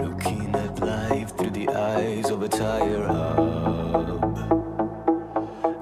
Looking 0.02 0.56
at 0.56 0.80
life 0.80 1.36
through 1.38 1.52
the 1.52 1.68
eyes 1.70 2.32
of 2.32 2.42
a 2.42 2.48
tire 2.48 3.06
hub 3.06 4.22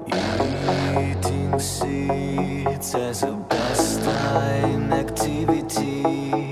Eating 0.08 1.58
seeds 1.58 2.94
as 2.96 3.22
a 3.22 3.36
pastime 3.48 4.92
activity 4.92 6.49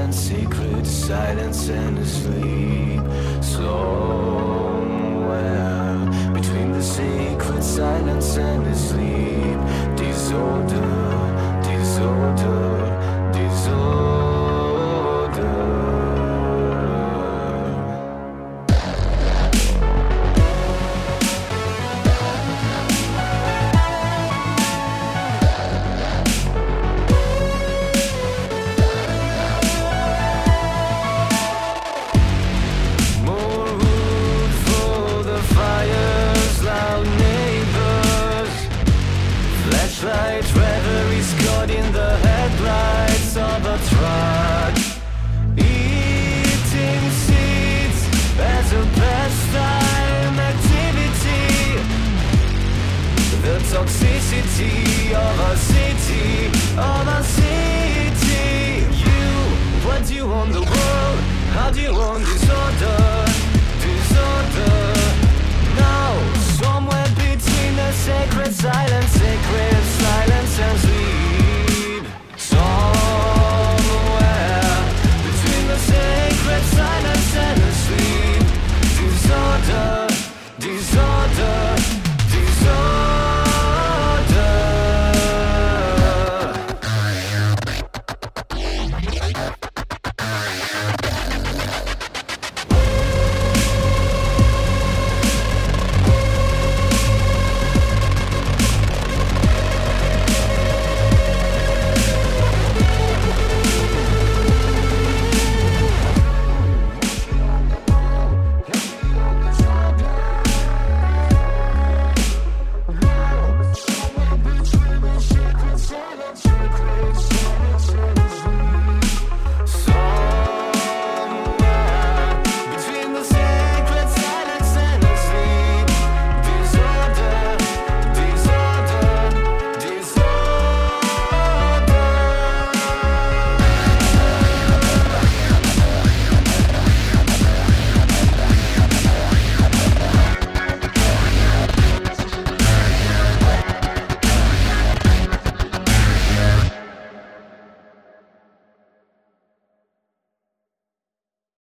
silence, 0.00 0.16
sacred 0.16 0.86
silence 0.86 1.68
and 1.68 1.98
the 1.98 2.06
sleep. 2.06 3.02
Somewhere 3.42 4.80
between 6.32 6.72
the 6.72 6.82
sacred 6.82 7.62
silence 7.62 8.36
and 8.38 8.64
the 8.64 8.74